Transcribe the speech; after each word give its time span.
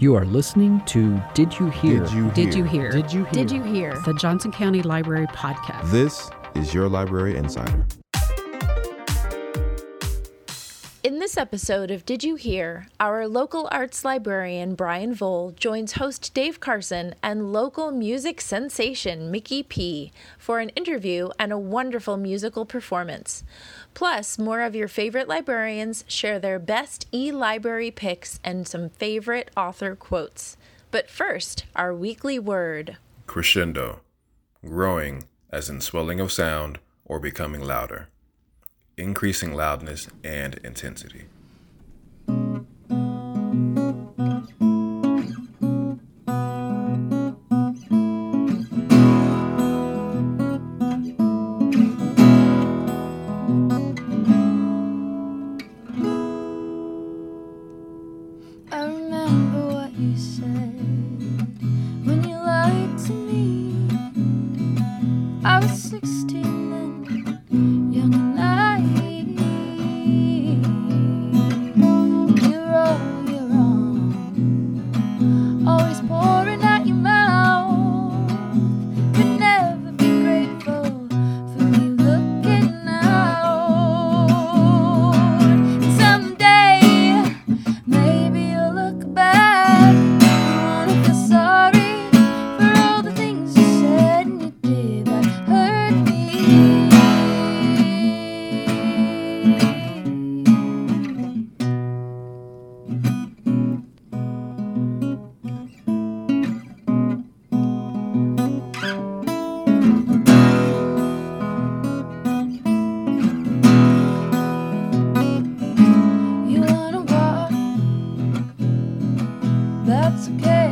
You 0.00 0.14
are 0.14 0.24
listening 0.24 0.80
to 0.84 1.20
Did 1.34 1.58
You 1.58 1.70
Hear? 1.70 2.04
Did 2.04 2.12
you 2.12 2.30
Did 2.30 2.54
you 2.54 2.62
hear? 2.62 2.92
Did 2.92 3.12
you 3.12 3.24
hear? 3.24 3.32
Did 3.32 3.50
you 3.50 3.64
hear? 3.64 4.00
The 4.02 4.14
Johnson 4.14 4.52
County 4.52 4.80
Library 4.80 5.26
Podcast. 5.26 5.90
This 5.90 6.30
is 6.54 6.72
your 6.72 6.88
Library 6.88 7.36
Insider. 7.36 7.84
This 11.28 11.36
episode 11.36 11.90
of 11.90 12.06
Did 12.06 12.24
You 12.24 12.36
Hear, 12.36 12.86
our 12.98 13.28
local 13.28 13.68
arts 13.70 14.02
librarian 14.02 14.74
Brian 14.74 15.12
Vole 15.12 15.50
joins 15.50 15.92
host 15.92 16.32
Dave 16.32 16.58
Carson 16.58 17.14
and 17.22 17.52
local 17.52 17.90
music 17.90 18.40
sensation 18.40 19.30
Miki 19.30 19.62
P 19.62 20.10
for 20.38 20.58
an 20.58 20.70
interview 20.70 21.28
and 21.38 21.52
a 21.52 21.58
wonderful 21.58 22.16
musical 22.16 22.64
performance. 22.64 23.44
Plus, 23.92 24.38
more 24.38 24.62
of 24.62 24.74
your 24.74 24.88
favorite 24.88 25.28
librarians 25.28 26.02
share 26.08 26.38
their 26.38 26.58
best 26.58 27.06
e 27.12 27.30
library 27.30 27.90
picks 27.90 28.40
and 28.42 28.66
some 28.66 28.88
favorite 28.88 29.50
author 29.54 29.94
quotes. 29.94 30.56
But 30.90 31.10
first, 31.10 31.66
our 31.76 31.94
weekly 31.94 32.38
word. 32.38 32.96
Crescendo. 33.26 34.00
Growing, 34.64 35.24
as 35.50 35.68
in 35.68 35.82
swelling 35.82 36.20
of 36.20 36.32
sound 36.32 36.78
or 37.04 37.20
becoming 37.20 37.60
louder. 37.60 38.08
Increasing 38.98 39.54
loudness 39.54 40.08
and 40.24 40.56
intensity. 40.64 41.26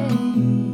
That's 0.09 0.66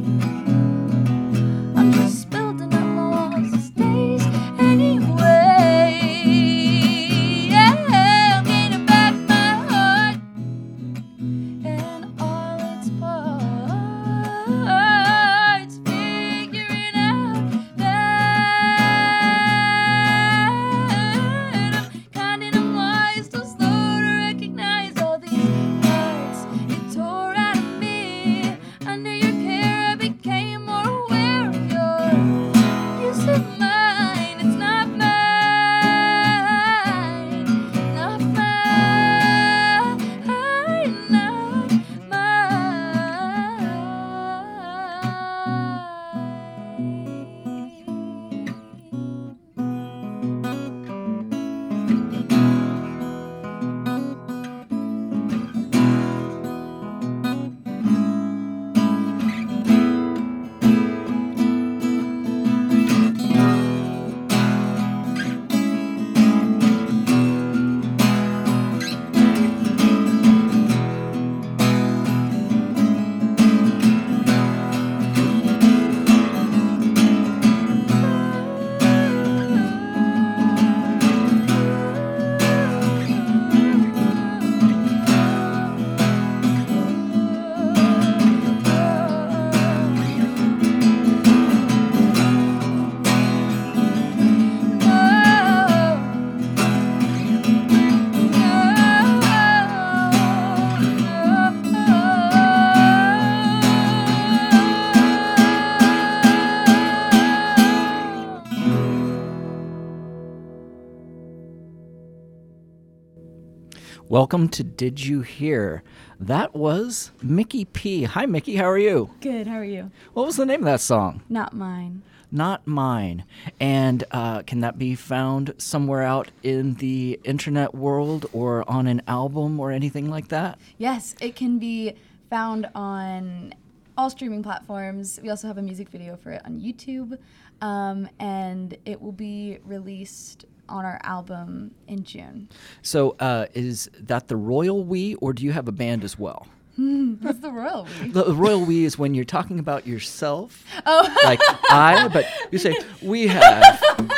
Welcome 114.23 114.47
to 114.51 114.63
Did 114.63 115.03
You 115.03 115.19
Hear? 115.19 115.83
That 116.17 116.55
was 116.55 117.11
Miki 117.21 117.65
P. 117.65 118.03
Hi, 118.03 118.25
Miki. 118.25 118.55
How 118.55 118.69
are 118.69 118.77
you? 118.77 119.09
Good, 119.19 119.47
how 119.47 119.57
are 119.57 119.65
you? 119.65 119.91
What 120.13 120.25
was 120.25 120.37
the 120.37 120.45
name 120.45 120.61
of 120.61 120.65
that 120.67 120.79
song? 120.79 121.23
Not 121.27 121.53
mine. 121.53 122.03
Not 122.31 122.65
Mine. 122.65 123.25
And 123.59 124.05
uh, 124.11 124.43
can 124.43 124.61
that 124.61 124.79
be 124.79 124.95
found 124.95 125.53
somewhere 125.57 126.03
out 126.03 126.31
in 126.41 126.75
the 126.75 127.19
internet 127.25 127.75
world 127.75 128.25
or 128.31 128.63
on 128.71 128.87
an 128.87 129.01
album 129.09 129.59
or 129.59 129.71
anything 129.73 130.09
like 130.09 130.29
that? 130.29 130.57
Yes, 130.77 131.15
it 131.19 131.35
can 131.35 131.59
be 131.59 131.93
found 132.29 132.69
on 132.73 133.53
all 133.97 134.09
streaming 134.09 134.41
platforms. 134.41 135.19
We 135.21 135.31
also 135.31 135.47
have 135.47 135.57
a 135.57 135.61
music 135.61 135.89
video 135.89 136.15
for 136.15 136.31
it 136.31 136.41
on 136.45 136.61
YouTube, 136.61 137.17
um, 137.59 138.07
and 138.19 138.77
it 138.85 139.01
will 139.01 139.11
be 139.11 139.59
released 139.65 140.45
on 140.69 140.85
our 140.85 140.99
album 141.03 141.71
in 141.87 142.03
June. 142.03 142.49
So 142.81 143.15
uh, 143.19 143.47
is 143.53 143.89
that 143.99 144.27
the 144.27 144.35
royal 144.35 144.83
we, 144.83 145.15
or 145.15 145.33
do 145.33 145.43
you 145.43 145.51
have 145.51 145.67
a 145.67 145.71
band 145.71 146.03
as 146.03 146.17
well? 146.17 146.47
That's 146.77 147.39
the 147.39 147.51
royal 147.51 147.87
we. 148.01 148.09
The, 148.09 148.33
royal 148.33 148.65
we 148.65 148.85
is 148.85 148.97
when 148.97 149.13
you're 149.13 149.25
talking 149.25 149.59
about 149.59 149.85
yourself. 149.85 150.63
Oh. 150.85 151.09
Like 151.23 151.39
I, 151.69 152.07
but 152.09 152.25
you 152.51 152.57
say 152.57 152.75
we 153.01 153.27
have. 153.27 153.81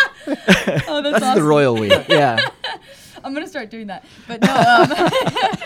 Oh, 0.87 1.03
That's 1.03 1.35
the 1.35 1.43
royal 1.43 1.75
we. 1.75 1.89
Yeah. 1.89 2.39
I'm 3.23 3.33
gonna 3.35 3.47
start 3.47 3.69
doing 3.69 3.87
that. 3.87 4.05
But 4.27 4.41
no, 4.41 4.55
um, 4.55 5.57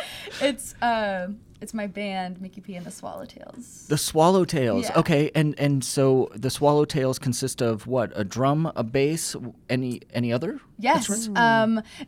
it's 0.42 0.76
uh, 0.82 1.30
it's 1.62 1.74
my 1.74 1.88
band, 1.88 2.42
Miki 2.42 2.62
P 2.62 2.76
and 2.76 2.86
the 2.86 2.92
Swallowtails. 2.92 3.88
The 3.88 3.96
Swallowtails. 3.96 4.84
Yeah. 4.84 5.00
Okay, 5.00 5.32
and 5.36 5.60
and 5.60 5.84
so 5.84 6.32
the 6.34 6.50
Swallowtails 6.50 7.20
consist 7.20 7.62
of 7.62 7.86
what? 7.88 8.12
A 8.16 8.24
drum, 8.24 8.72
a 8.76 8.84
bass, 8.84 9.36
any 9.70 10.02
any 10.14 10.32
other? 10.32 10.60
Yes. 10.78 11.28
Um, 11.36 11.82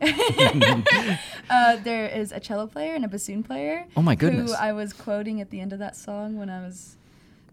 uh, 1.50 1.76
there 1.84 2.06
is 2.08 2.32
a 2.32 2.40
cello 2.40 2.66
player 2.66 2.94
and 2.94 3.04
a 3.04 3.08
bassoon 3.08 3.42
player. 3.42 3.86
Oh 3.96 4.02
my 4.02 4.14
goodness. 4.14 4.50
Who 4.50 4.56
I 4.56 4.72
was 4.72 4.92
quoting 4.92 5.40
at 5.40 5.50
the 5.50 5.60
end 5.60 5.72
of 5.72 5.78
that 5.80 5.96
song 5.96 6.38
when 6.38 6.48
I 6.48 6.64
was 6.64 6.96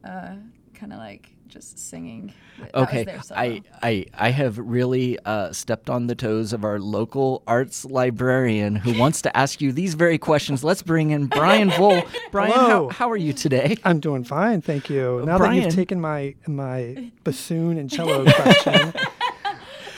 uh, 0.03 0.35
kind 0.79 0.93
of 0.93 0.99
like 0.99 1.29
just 1.47 1.77
singing. 1.77 2.33
That 2.59 2.75
Okay, 2.75 3.03
their 3.03 3.21
solo. 3.21 3.39
I, 3.41 3.61
I 3.81 4.05
I 4.13 4.29
have 4.29 4.57
really 4.57 5.17
uh, 5.25 5.51
stepped 5.51 5.89
on 5.89 6.07
the 6.07 6.15
toes 6.15 6.53
of 6.53 6.63
our 6.63 6.79
local 6.79 7.43
arts 7.47 7.83
librarian 7.83 8.75
who 8.75 8.97
wants 8.99 9.21
to 9.23 9.37
ask 9.37 9.59
you 9.59 9.71
these 9.71 9.95
very 9.95 10.17
questions. 10.17 10.63
Let's 10.63 10.81
bring 10.81 11.11
in 11.11 11.27
Brian 11.27 11.69
Vole. 11.71 12.03
Brian, 12.31 12.51
how, 12.51 12.67
Hello. 12.67 12.89
how 12.89 13.11
are 13.11 13.17
you 13.17 13.33
today? 13.33 13.75
I'm 13.83 13.99
doing 13.99 14.23
fine, 14.23 14.61
thank 14.61 14.89
you. 14.89 15.23
Now 15.25 15.37
that 15.39 15.53
you've 15.53 15.73
taken 15.73 15.99
my 15.99 16.35
my 16.47 17.11
bassoon 17.23 17.77
and 17.77 17.89
cello 17.89 18.23
question, 18.23 18.93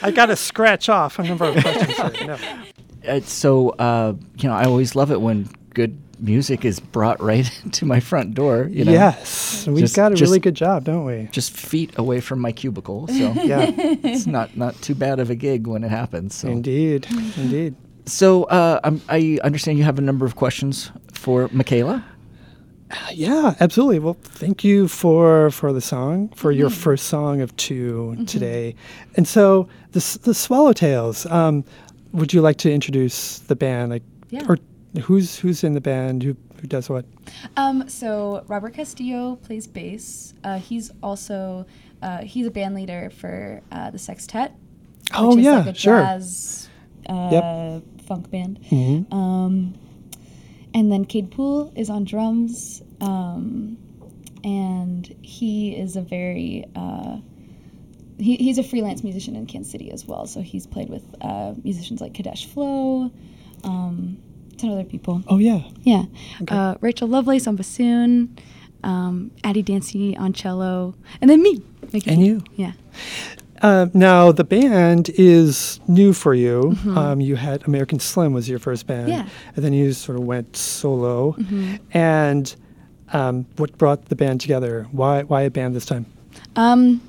I 0.02 0.10
got 0.10 0.26
to 0.26 0.36
scratch 0.36 0.88
off 0.88 1.18
a 1.18 1.22
number 1.22 1.44
of 1.44 1.62
questions. 1.62 2.16
Here. 2.16 2.26
No. 2.26 2.38
Uh, 3.06 3.20
so 3.20 3.70
uh, 3.70 4.14
you 4.38 4.48
know, 4.48 4.54
I 4.54 4.64
always 4.64 4.96
love 4.96 5.12
it 5.12 5.20
when 5.20 5.48
good 5.74 5.98
music 6.22 6.64
is 6.64 6.80
brought 6.80 7.20
right 7.20 7.50
to 7.72 7.84
my 7.84 8.00
front 8.00 8.34
door. 8.34 8.68
You 8.70 8.84
know, 8.84 8.92
Yes, 8.92 9.66
we've 9.66 9.80
Just- 9.80 9.96
got 9.96 10.12
a 10.12 10.14
just- 10.14 10.28
really 10.30 10.40
good 10.40 10.54
job, 10.54 10.84
don't 10.84 11.04
we? 11.04 11.28
just 11.32 11.50
feet 11.52 11.90
away 11.98 12.20
from 12.20 12.38
my 12.40 12.52
cubicle. 12.52 13.08
So 13.08 13.14
Yeah, 13.44 13.70
it's 13.76 14.26
not 14.26 14.56
not 14.56 14.80
too 14.82 14.94
bad 14.94 15.20
of 15.20 15.28
a 15.30 15.34
gig 15.34 15.66
when 15.66 15.84
it 15.84 15.90
happens. 15.90 16.34
So 16.34 16.48
indeed, 16.48 17.06
indeed. 17.36 17.74
so 18.06 18.44
uh, 18.44 18.80
I'm, 18.84 19.00
I 19.08 19.38
understand 19.44 19.78
you 19.78 19.84
have 19.84 19.98
a 19.98 20.02
number 20.02 20.24
of 20.26 20.36
questions 20.36 20.90
for 21.12 21.48
Michaela. 21.52 22.04
Yeah, 23.12 23.54
absolutely. 23.58 24.00
Well, 24.00 24.18
thank 24.22 24.64
you 24.64 24.86
for 24.86 25.50
for 25.50 25.72
the 25.72 25.80
song, 25.80 26.28
for 26.36 26.52
your 26.52 26.68
Mm-hmm. 26.68 26.80
first 26.82 27.06
song 27.06 27.40
of 27.40 27.56
2 27.56 28.24
today. 28.26 28.74
And 29.16 29.26
so 29.26 29.66
the 29.92 30.00
the 30.24 30.32
Swallowtails. 30.34 31.30
Um, 31.30 31.64
would 32.12 32.34
you 32.34 32.42
like 32.42 32.58
to 32.58 32.70
introduce 32.70 33.38
the 33.38 33.56
band? 33.56 33.90
Like, 33.90 34.02
Yeah. 34.28 34.44
or 34.46 34.58
who's 35.02 35.38
who's 35.38 35.64
in 35.64 35.74
the 35.74 35.80
band? 35.80 36.22
Who 36.22 36.36
who 36.60 36.66
does 36.66 36.88
what? 36.90 37.04
Um, 37.56 37.88
so 37.88 38.44
Robert 38.48 38.74
Castillo 38.74 39.36
plays 39.36 39.66
bass. 39.66 40.34
Uh, 40.44 40.58
he's 40.58 40.90
also 41.02 41.66
uh, 42.02 42.18
he's 42.18 42.46
a 42.46 42.50
band 42.50 42.74
leader 42.74 43.10
for 43.10 43.62
uh, 43.72 43.90
the 43.90 43.98
Sextet. 43.98 44.52
Oh 45.14 45.36
yeah, 45.36 45.58
like 45.58 45.66
a 45.68 45.74
sure. 45.74 46.00
jazz 46.00 46.68
uh, 47.08 47.28
Yep. 47.32 48.02
funk 48.06 48.30
band. 48.30 48.60
Mhm. 48.70 49.12
Um, 49.12 49.74
and 50.74 50.90
then 50.90 51.04
Cade 51.04 51.30
Poole 51.30 51.72
is 51.76 51.90
on 51.90 52.04
drums, 52.04 52.82
um, 53.00 53.76
and 54.44 55.14
he 55.22 55.72
is 55.76 55.96
a 55.96 56.00
very 56.02 56.64
uh, 56.76 57.18
he, 58.18 58.36
he's 58.36 58.56
a 58.58 58.62
freelance 58.62 59.02
musician 59.02 59.34
in 59.36 59.46
Kansas 59.46 59.70
City 59.72 59.90
as 59.90 60.06
well. 60.06 60.26
So 60.26 60.40
he's 60.40 60.66
played 60.66 60.88
with 60.88 61.02
uh, 61.20 61.54
musicians 61.64 62.00
like 62.00 62.14
Kadesh 62.14 62.46
Flow, 62.46 63.10
um, 63.64 64.16
of 64.62 64.70
other 64.70 64.84
people. 64.84 65.22
Oh 65.28 65.38
yeah. 65.38 65.62
Yeah, 65.82 66.04
uh, 66.48 66.74
Rachel 66.80 67.08
Lovelace 67.08 67.46
on 67.46 67.56
bassoon, 67.56 68.36
um, 68.84 69.30
Addie 69.44 69.62
Dancy 69.62 70.16
on 70.16 70.32
cello, 70.32 70.94
and 71.20 71.28
then 71.30 71.42
me. 71.42 71.60
Miki 71.92 72.10
And 72.10 72.24
you. 72.24 72.42
Yeah. 72.56 72.72
Uh, 73.60 73.86
now 73.94 74.32
the 74.32 74.42
band 74.44 75.10
is 75.16 75.78
new 75.86 76.12
for 76.12 76.34
you. 76.34 76.76
Um, 76.96 77.20
you 77.20 77.36
had 77.36 77.66
American 77.68 78.00
Slim 78.00 78.32
was 78.32 78.48
your 78.48 78.58
first 78.58 78.86
band, 78.86 79.02
Mm-hmm. 79.08 79.10
Yeah. 79.26 79.28
and 79.54 79.64
then 79.64 79.72
you 79.72 79.92
sort 79.92 80.18
of 80.18 80.24
went 80.24 80.56
solo. 80.56 81.32
Mm-hmm. 81.32 81.76
And 81.92 82.54
um, 83.12 83.46
what 83.56 83.76
brought 83.78 84.06
the 84.06 84.16
band 84.16 84.40
together? 84.40 84.86
Why 84.90 85.22
why 85.22 85.42
a 85.42 85.50
band 85.50 85.76
this 85.76 85.84
time? 85.86 86.06
Um, 86.56 87.00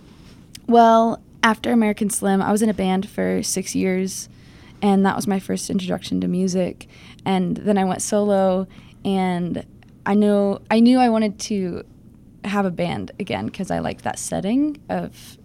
well, 0.68 1.22
after 1.44 1.72
American 1.72 2.10
Slim, 2.10 2.42
I 2.42 2.52
was 2.52 2.62
in 2.62 2.70
a 2.70 2.74
band 2.74 3.10
for 3.10 3.42
six 3.42 3.74
years, 3.74 4.30
and 4.84 5.04
that 5.06 5.16
was 5.16 5.26
my 5.26 5.40
first 5.40 5.70
introduction 5.72 6.22
to 6.22 6.28
music. 6.28 6.88
And 7.26 7.58
then 7.58 7.78
I 7.80 7.86
went 7.86 8.02
solo, 8.04 8.68
and 9.04 9.66
I 10.06 10.14
know 10.14 10.60
I 10.70 10.80
knew 10.80 11.00
I 11.00 11.10
wanted 11.10 11.40
to 11.40 11.84
have 12.46 12.66
a 12.66 12.72
band 12.72 13.12
again 13.20 13.46
because 13.48 13.72
I 13.72 13.80
liked 13.80 14.04
that 14.04 14.20
setting 14.20 14.78
of 14.90 15.38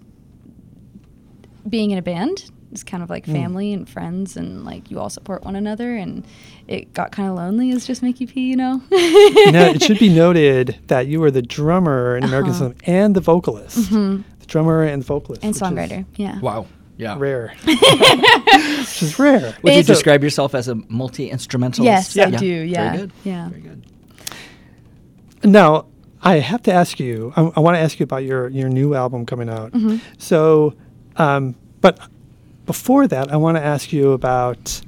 being 1.69 1.91
in 1.93 1.99
a 1.99 2.03
band. 2.03 2.51
It's 2.71 2.83
kind 2.85 3.03
of 3.03 3.09
like 3.09 3.25
family 3.25 3.73
and 3.73 3.89
friends, 3.89 4.37
and 4.37 4.65
like 4.67 4.91
you 4.91 4.99
all 5.01 5.09
support 5.09 5.43
one 5.45 5.57
another. 5.57 5.97
And 5.97 6.27
it 6.67 6.93
got 6.93 7.13
kind 7.13 7.27
of 7.31 7.35
lonely 7.37 7.71
as 7.71 7.87
just 7.87 8.03
Miki 8.03 8.27
P, 8.27 8.43
you 8.51 8.57
know. 8.57 8.83
now 8.91 9.69
it 9.71 9.83
should 9.83 9.99
be 9.99 10.11
noted 10.15 10.77
that 10.89 11.07
you 11.07 11.19
were 11.21 11.31
the 11.31 11.41
drummer 11.41 12.17
in 12.17 12.25
American 12.25 12.51
Uh-huh. 12.51 12.59
Slim 12.59 12.75
and 12.85 13.17
the 13.17 13.21
vocalist, 13.23 13.91
the 13.91 14.23
drummer 14.47 14.83
and 14.83 15.01
the 15.03 15.07
vocalist, 15.07 15.45
and 15.45 15.55
songwriter, 15.55 16.05
yeah. 16.17 16.41
Wow. 16.41 16.67
Yeah. 16.99 17.15
rare, 17.17 17.55
which 18.79 19.03
is 19.03 19.19
rare. 19.19 19.55
Would 19.63 19.73
you 19.73 19.79
It's 19.81 19.89
a- 19.89 19.93
describe 19.93 20.23
yourself 20.23 20.55
as 20.55 20.69
a 20.69 20.75
multi 20.89 21.31
instrumentalist? 21.31 22.17
Yes, 22.17 22.27
I 22.27 22.31
do. 22.37 22.47
Yeah, 22.47 22.85
Very 22.91 22.99
good. 22.99 23.13
yeah. 23.25 23.49
Very 23.49 23.61
good. 23.63 23.85
Now, 25.45 25.87
I 26.23 26.39
have 26.41 26.63
to 26.65 26.73
ask 26.73 26.99
you. 26.99 27.33
I, 27.37 27.43
I 27.57 27.61
want 27.61 27.77
to 27.77 27.81
ask 27.81 28.01
you 28.01 28.05
about 28.05 28.25
your 28.25 28.49
your 28.49 28.69
new 28.69 28.95
album 28.95 29.25
coming 29.27 29.49
out. 29.49 29.73
Mm-hmm. 29.73 29.99
So, 30.19 30.75
um, 31.17 31.55
but 31.81 31.99
before 32.67 33.07
that, 33.07 33.33
I 33.33 33.37
want 33.37 33.57
to 33.57 33.65
ask 33.65 33.93
you 33.93 34.13
about. 34.13 34.81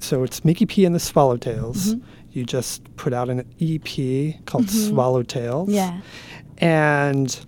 So 0.00 0.24
it's 0.24 0.44
Miki 0.44 0.66
P 0.66 0.84
and 0.84 0.94
the 0.94 0.98
Swallowtails. 0.98 1.88
Mm-hmm. 1.94 2.06
You 2.32 2.44
just 2.44 2.82
put 2.96 3.12
out 3.12 3.28
an 3.28 3.40
EP 3.60 4.44
called 4.46 4.66
Swallowtails. 4.66 5.66
Yeah. 5.68 6.00
And 6.58 7.38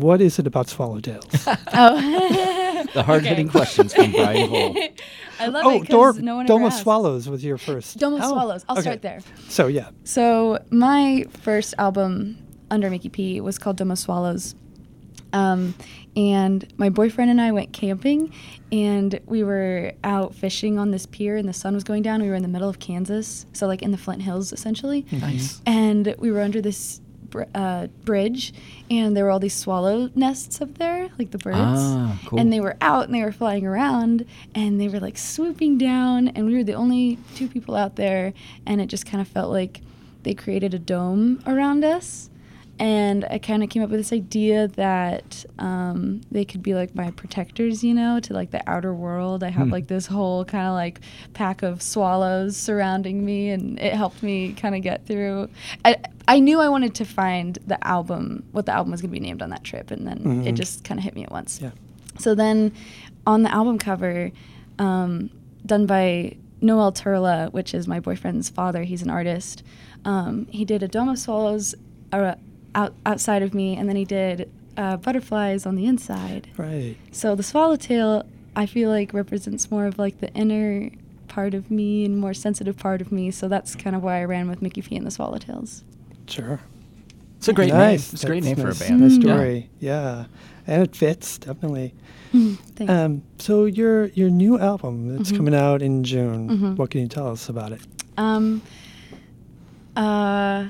what 0.00 0.20
is 0.20 0.38
it 0.38 0.46
about 0.46 0.66
Swallowtails? 0.68 1.24
Oh, 1.72 2.84
The 2.94 3.02
hard 3.02 3.24
hitting 3.24 3.48
questions 3.48 3.92
from 3.94 4.12
Brian 4.12 4.48
Vole. 4.50 4.76
I 5.40 5.46
love 5.48 5.64
oh, 5.66 5.82
it 5.82 5.88
Dor- 5.88 6.12
because 6.12 6.22
no 6.22 6.36
one 6.36 6.46
Dome 6.46 6.60
ever 6.62 6.66
of 6.68 6.72
asked. 6.72 6.82
Swallows 6.82 7.28
was 7.28 7.44
your 7.44 7.58
first. 7.58 7.98
Dome 7.98 8.14
of 8.14 8.20
Oh, 8.22 8.30
Swallows. 8.30 8.64
I'll 8.68 8.74
okay. 8.76 8.82
start 8.82 9.02
there. 9.02 9.20
So 9.48 9.66
yeah. 9.66 9.90
So 10.04 10.58
my 10.70 11.24
first 11.42 11.74
album 11.78 12.38
under 12.70 12.90
Miki 12.90 13.08
P 13.08 13.40
was 13.40 13.58
called 13.58 13.76
Dome 13.78 13.90
of 13.90 13.98
Swallows. 13.98 14.54
Um, 15.32 15.74
and 16.14 16.72
my 16.78 16.90
boyfriend 16.90 17.28
and 17.30 17.40
I 17.40 17.50
went 17.50 17.72
camping, 17.72 18.32
and 18.70 19.18
we 19.26 19.42
were 19.42 19.92
out 20.04 20.32
fishing 20.32 20.78
on 20.78 20.92
this 20.92 21.06
pier, 21.06 21.36
and 21.36 21.48
the 21.48 21.52
sun 21.52 21.74
was 21.74 21.82
going 21.82 22.02
down. 22.02 22.22
We 22.22 22.28
were 22.28 22.36
in 22.36 22.42
the 22.42 22.48
middle 22.48 22.68
of 22.68 22.78
Kansas, 22.78 23.44
so 23.52 23.66
like 23.66 23.82
in 23.82 23.90
the 23.90 23.98
Flint 23.98 24.22
Hills, 24.22 24.52
essentially. 24.52 25.04
Nice. 25.10 25.60
And 25.66 26.14
we 26.18 26.30
were 26.30 26.40
under 26.40 26.60
this 26.62 27.00
br- 27.34 27.42
uh, 27.54 27.88
bridge, 28.04 28.54
and 28.90 29.14
there 29.16 29.24
were 29.24 29.30
all 29.30 29.40
these 29.40 29.54
swallow 29.54 30.08
nests 30.14 30.60
up 30.62 30.78
there, 30.78 31.10
like 31.18 31.32
the 31.32 31.38
birds. 31.38 31.58
Ah, 31.58 32.18
cool. 32.26 32.38
And 32.38 32.52
they 32.52 32.60
were 32.60 32.76
out 32.80 33.06
and 33.06 33.14
they 33.14 33.22
were 33.22 33.32
flying 33.32 33.66
around, 33.66 34.24
and 34.54 34.80
they 34.80 34.88
were 34.88 35.00
like 35.00 35.18
swooping 35.18 35.76
down, 35.76 36.28
and 36.28 36.46
we 36.46 36.54
were 36.54 36.64
the 36.64 36.74
only 36.74 37.18
two 37.34 37.48
people 37.48 37.74
out 37.74 37.96
there, 37.96 38.32
and 38.64 38.80
it 38.80 38.86
just 38.86 39.04
kind 39.04 39.20
of 39.20 39.26
felt 39.28 39.50
like 39.50 39.80
they 40.22 40.32
created 40.32 40.72
a 40.72 40.78
dome 40.78 41.42
around 41.46 41.84
us. 41.84 42.30
And 42.78 43.24
I 43.30 43.38
kind 43.38 43.62
of 43.62 43.70
came 43.70 43.82
up 43.84 43.90
with 43.90 44.00
this 44.00 44.12
idea 44.12 44.66
that 44.68 45.44
um, 45.60 46.22
they 46.32 46.44
could 46.44 46.62
be 46.62 46.74
like 46.74 46.94
my 46.94 47.12
protectors, 47.12 47.84
you 47.84 47.94
know, 47.94 48.18
to 48.20 48.32
like 48.32 48.50
the 48.50 48.68
outer 48.68 48.92
world. 48.92 49.44
I 49.44 49.50
have 49.50 49.68
like 49.68 49.86
this 49.86 50.06
whole 50.06 50.44
kind 50.44 50.66
of 50.66 50.74
like 50.74 51.00
pack 51.34 51.62
of 51.62 51.80
swallows 51.80 52.56
surrounding 52.56 53.24
me, 53.24 53.50
and 53.50 53.78
it 53.78 53.92
helped 53.92 54.24
me 54.24 54.54
kind 54.54 54.74
of 54.74 54.82
get 54.82 55.06
through. 55.06 55.48
I, 55.84 55.96
I 56.26 56.40
knew 56.40 56.60
I 56.60 56.68
wanted 56.68 56.96
to 56.96 57.04
find 57.04 57.58
the 57.64 57.84
album, 57.86 58.44
what 58.50 58.66
the 58.66 58.72
album 58.72 58.90
was 58.90 59.00
going 59.00 59.10
to 59.12 59.20
be 59.20 59.24
named 59.24 59.40
on 59.40 59.50
that 59.50 59.62
trip, 59.62 59.92
and 59.92 60.04
then 60.06 60.44
it 60.44 60.52
just 60.52 60.82
kind 60.82 60.98
of 60.98 61.04
hit 61.04 61.14
me 61.14 61.22
at 61.22 61.30
once. 61.30 61.60
Yeah. 61.60 61.70
So 62.18 62.34
then 62.34 62.72
on 63.24 63.44
the 63.44 63.52
album 63.52 63.78
cover, 63.78 64.32
um, 64.80 65.30
done 65.64 65.86
by 65.86 66.36
Noel 66.60 66.92
Turla, 66.92 67.52
which 67.52 67.72
is 67.72 67.86
my 67.86 68.00
boyfriend's 68.00 68.48
father, 68.48 68.82
he's 68.82 69.02
an 69.02 69.10
artist, 69.10 69.62
um, 70.04 70.46
he 70.46 70.64
did 70.64 70.82
a 70.82 70.88
dome 70.88 71.08
of 71.08 71.18
swallows 71.18 71.74
uh, 72.12 72.34
out, 72.74 72.94
outside 73.06 73.42
of 73.42 73.54
me, 73.54 73.76
and 73.76 73.88
then 73.88 73.96
he 73.96 74.04
did 74.04 74.50
uh, 74.76 74.96
butterflies 74.96 75.66
on 75.66 75.76
the 75.76 75.86
inside. 75.86 76.48
Right. 76.56 76.96
So 77.12 77.34
the 77.34 77.42
swallowtail, 77.42 78.24
I 78.56 78.66
feel 78.66 78.90
like, 78.90 79.12
represents 79.12 79.70
more 79.70 79.86
of 79.86 79.98
like 79.98 80.20
the 80.20 80.32
inner 80.34 80.90
part 81.28 81.54
of 81.54 81.70
me 81.70 82.04
and 82.04 82.18
more 82.18 82.34
sensitive 82.34 82.76
part 82.78 83.00
of 83.00 83.10
me. 83.10 83.30
So 83.30 83.48
that's 83.48 83.74
kind 83.74 83.96
of 83.96 84.02
why 84.02 84.20
I 84.20 84.24
ran 84.24 84.48
with 84.48 84.62
Miki 84.62 84.82
P 84.82 84.96
and 84.96 85.06
the 85.06 85.10
Swallowtails. 85.10 85.82
Sure. 86.26 86.60
It's 87.38 87.48
a 87.48 87.52
great 87.52 87.72
nice. 87.72 88.08
name. 88.08 88.14
It's 88.14 88.24
a 88.24 88.26
great 88.26 88.44
name 88.44 88.56
nice, 88.58 88.78
for 88.78 88.84
a 88.84 88.88
band. 88.88 89.00
Nice 89.02 89.20
story. 89.20 89.70
Yeah. 89.78 90.24
And 90.66 90.82
it 90.82 90.96
fits 90.96 91.38
definitely. 91.38 91.92
Thanks. 92.32 92.90
Um, 92.90 93.22
so 93.38 93.66
your 93.66 94.06
your 94.06 94.30
new 94.30 94.58
album 94.58 95.16
that's 95.16 95.28
Mm-hmm. 95.28 95.36
coming 95.36 95.54
out 95.54 95.82
in 95.82 96.02
June. 96.04 96.74
What 96.76 96.90
can 96.90 97.02
you 97.02 97.06
tell 97.08 97.30
us 97.30 97.48
about 97.48 97.70
it? 97.72 97.80
Um, 98.16 98.62
uh, 99.94 100.66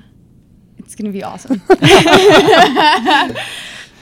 it's 0.84 0.94
gonna 0.94 1.10
be 1.10 1.22
awesome. 1.22 1.60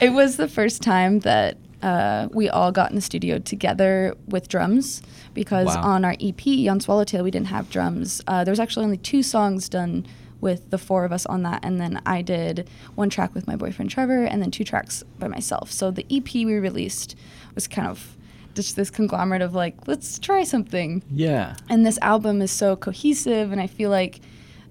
it 0.01 0.11
was 0.11 0.37
the 0.37 0.47
first 0.47 0.81
time 0.81 1.19
that 1.19 1.57
uh, 1.81 2.27
we 2.31 2.49
all 2.49 2.71
got 2.71 2.89
in 2.89 2.95
the 2.95 3.01
studio 3.01 3.39
together 3.39 4.15
with 4.27 4.47
drums 4.47 5.01
because 5.33 5.67
Wow. 5.67 5.81
on 5.83 6.05
our 6.05 6.15
EP 6.19 6.41
on 6.69 6.79
Swallowtail 6.79 7.23
we 7.23 7.31
didn't 7.31 7.47
have 7.47 7.69
drums. 7.69 8.21
Uh, 8.27 8.43
there 8.43 8.51
was 8.51 8.59
actually 8.59 8.85
only 8.85 8.97
two 8.97 9.23
songs 9.23 9.67
done 9.69 10.05
with 10.39 10.69
the 10.71 10.77
four 10.77 11.05
of 11.05 11.13
us 11.13 11.25
on 11.27 11.43
that, 11.43 11.63
and 11.63 11.79
then 11.79 12.01
I 12.05 12.21
did 12.21 12.69
one 12.95 13.09
track 13.09 13.33
with 13.33 13.47
my 13.47 13.55
boyfriend 13.55 13.89
Trevor, 13.91 14.23
and 14.25 14.41
then 14.41 14.51
two 14.51 14.65
tracks 14.65 15.01
by 15.17 15.29
myself. 15.29 15.71
So 15.71 15.89
the 15.89 16.05
EP 16.11 16.33
we 16.33 16.55
released 16.55 17.15
was 17.55 17.65
kind 17.67 17.87
of 17.87 18.17
just 18.53 18.75
this 18.75 18.89
conglomerate 18.89 19.41
of 19.41 19.55
like, 19.55 19.87
let's 19.87 20.19
try 20.19 20.43
something 20.43 21.01
Yeah. 21.09 21.55
and 21.69 21.85
this 21.85 21.97
album 22.01 22.41
is 22.41 22.51
so 22.51 22.75
cohesive 22.75 23.51
and 23.51 23.59
i 23.59 23.65
feel 23.65 23.89
like 23.89 24.19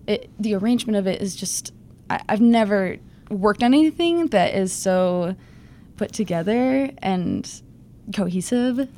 it, 0.07 0.31
the 0.39 0.55
arrangement 0.55 0.97
of 0.97 1.09
it 1.09 1.21
is 1.21 1.35
just 1.35 1.73
I, 2.11 2.21
i've 2.29 2.41
never 2.41 2.97
worked 3.31 3.63
on 3.63 3.73
anything 3.75 4.27
that 4.29 4.55
is 4.55 4.73
so 4.73 5.35
put 5.97 6.13
together 6.13 6.91
and 6.99 7.49
cohesive 8.15 8.89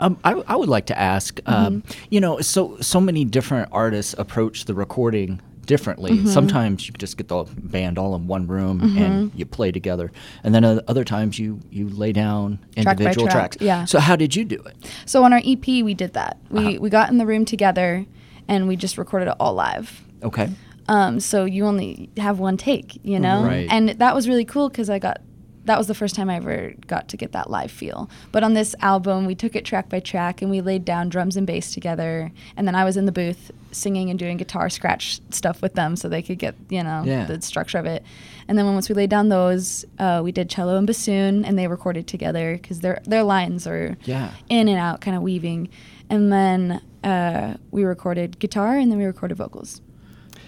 Um, 0.00 0.18
I, 0.24 0.32
I 0.46 0.56
would 0.56 0.68
like 0.70 0.86
to 0.86 0.98
ask, 0.98 1.40
um, 1.46 1.82
you 2.10 2.20
know, 2.20 2.40
so 2.40 2.78
so 2.80 3.00
many 3.00 3.24
different 3.24 3.68
artists 3.70 4.14
approach 4.18 4.64
the 4.64 4.72
recording 4.74 5.40
differently. 5.66 6.24
Sometimes 6.26 6.88
you 6.88 6.94
just 6.98 7.16
get 7.18 7.28
the 7.28 7.44
band 7.44 7.98
all 7.98 8.14
in 8.16 8.26
one 8.26 8.46
room 8.46 8.96
and 8.96 9.30
you 9.34 9.44
play 9.44 9.70
together, 9.70 10.10
and 10.42 10.54
then 10.54 10.64
other 10.64 11.04
times 11.04 11.38
you 11.38 11.60
you 11.70 11.88
lay 11.90 12.12
down 12.12 12.58
Track 12.76 12.98
individual 12.98 13.26
track, 13.26 13.52
tracks. 13.52 13.56
yeah. 13.60 13.84
So 13.84 13.98
how 14.00 14.16
did 14.16 14.34
you 14.34 14.44
do 14.46 14.56
it? 14.62 14.74
so 15.04 15.22
on 15.22 15.32
our 15.34 15.42
ep 15.44 15.66
we 15.66 15.92
did 15.94 16.14
that 16.14 16.38
we, 16.50 16.60
Uh-huh. 16.60 16.78
we 16.80 16.88
got 16.90 17.10
in 17.10 17.18
the 17.18 17.26
room 17.26 17.44
together 17.44 18.06
and 18.48 18.66
we 18.68 18.76
just 18.76 18.96
recorded 18.98 19.28
it 19.28 19.36
all 19.38 19.52
live 19.54 20.02
Okay. 20.22 20.48
Um, 20.90 21.20
so 21.20 21.44
you 21.44 21.64
only 21.66 22.10
have 22.16 22.38
one 22.40 22.56
take, 22.56 22.98
you 23.04 23.18
know? 23.20 23.44
Right. 23.44 23.68
And 23.70 23.90
that 23.90 24.14
was 24.14 24.28
really 24.28 24.44
cool 24.44 24.68
because 24.68 24.90
I 24.90 24.98
got 24.98 25.20
that 25.66 25.76
was 25.78 25.86
the 25.86 25.94
first 25.94 26.14
time 26.16 26.28
I 26.30 26.36
ever 26.36 26.72
got 26.86 27.08
to 27.10 27.16
get 27.18 27.32
that 27.32 27.48
live 27.50 27.70
feel. 27.70 28.10
But 28.32 28.42
on 28.42 28.54
this 28.54 28.74
album, 28.80 29.26
we 29.26 29.34
took 29.34 29.54
it 29.54 29.64
track 29.64 29.88
by 29.90 30.00
track 30.00 30.40
and 30.42 30.50
we 30.50 30.62
laid 30.62 30.84
down 30.86 31.10
drums 31.10 31.36
and 31.36 31.46
bass 31.46 31.72
together. 31.74 32.32
And 32.56 32.66
then 32.66 32.74
I 32.74 32.82
was 32.82 32.96
in 32.96 33.04
the 33.04 33.12
booth 33.12 33.52
singing 33.70 34.08
and 34.10 34.18
doing 34.18 34.36
guitar 34.38 34.68
scratch 34.70 35.20
stuff 35.30 35.60
with 35.62 35.74
them 35.74 35.96
so 35.96 36.08
they 36.08 36.22
could 36.22 36.38
get, 36.38 36.54
you 36.70 36.82
know, 36.82 37.02
Yeah. 37.04 37.26
the 37.26 37.40
structure 37.42 37.78
of 37.78 37.84
it. 37.86 38.02
And 38.48 38.58
then 38.58 38.64
once 38.72 38.88
we 38.88 38.94
laid 38.96 39.10
down 39.10 39.28
those, 39.28 39.84
uh, 39.98 40.22
we 40.24 40.32
did 40.32 40.48
cello 40.50 40.76
and 40.76 40.86
bassoon 40.86 41.44
and 41.44 41.56
they 41.58 41.68
recorded 41.68 42.06
together 42.08 42.58
because 42.60 42.80
their, 42.80 43.00
their 43.04 43.22
lines 43.22 43.66
are 43.66 43.96
Yeah. 44.04 44.30
in 44.48 44.66
and 44.66 44.78
out, 44.78 45.02
kind 45.02 45.16
of 45.16 45.22
weaving. 45.22 45.68
And 46.08 46.32
then 46.32 46.80
uh, 47.04 47.58
we 47.70 47.84
recorded 47.84 48.38
guitar 48.40 48.76
and 48.76 48.90
then 48.90 48.98
we 48.98 49.04
recorded 49.04 49.36
vocals. 49.36 49.82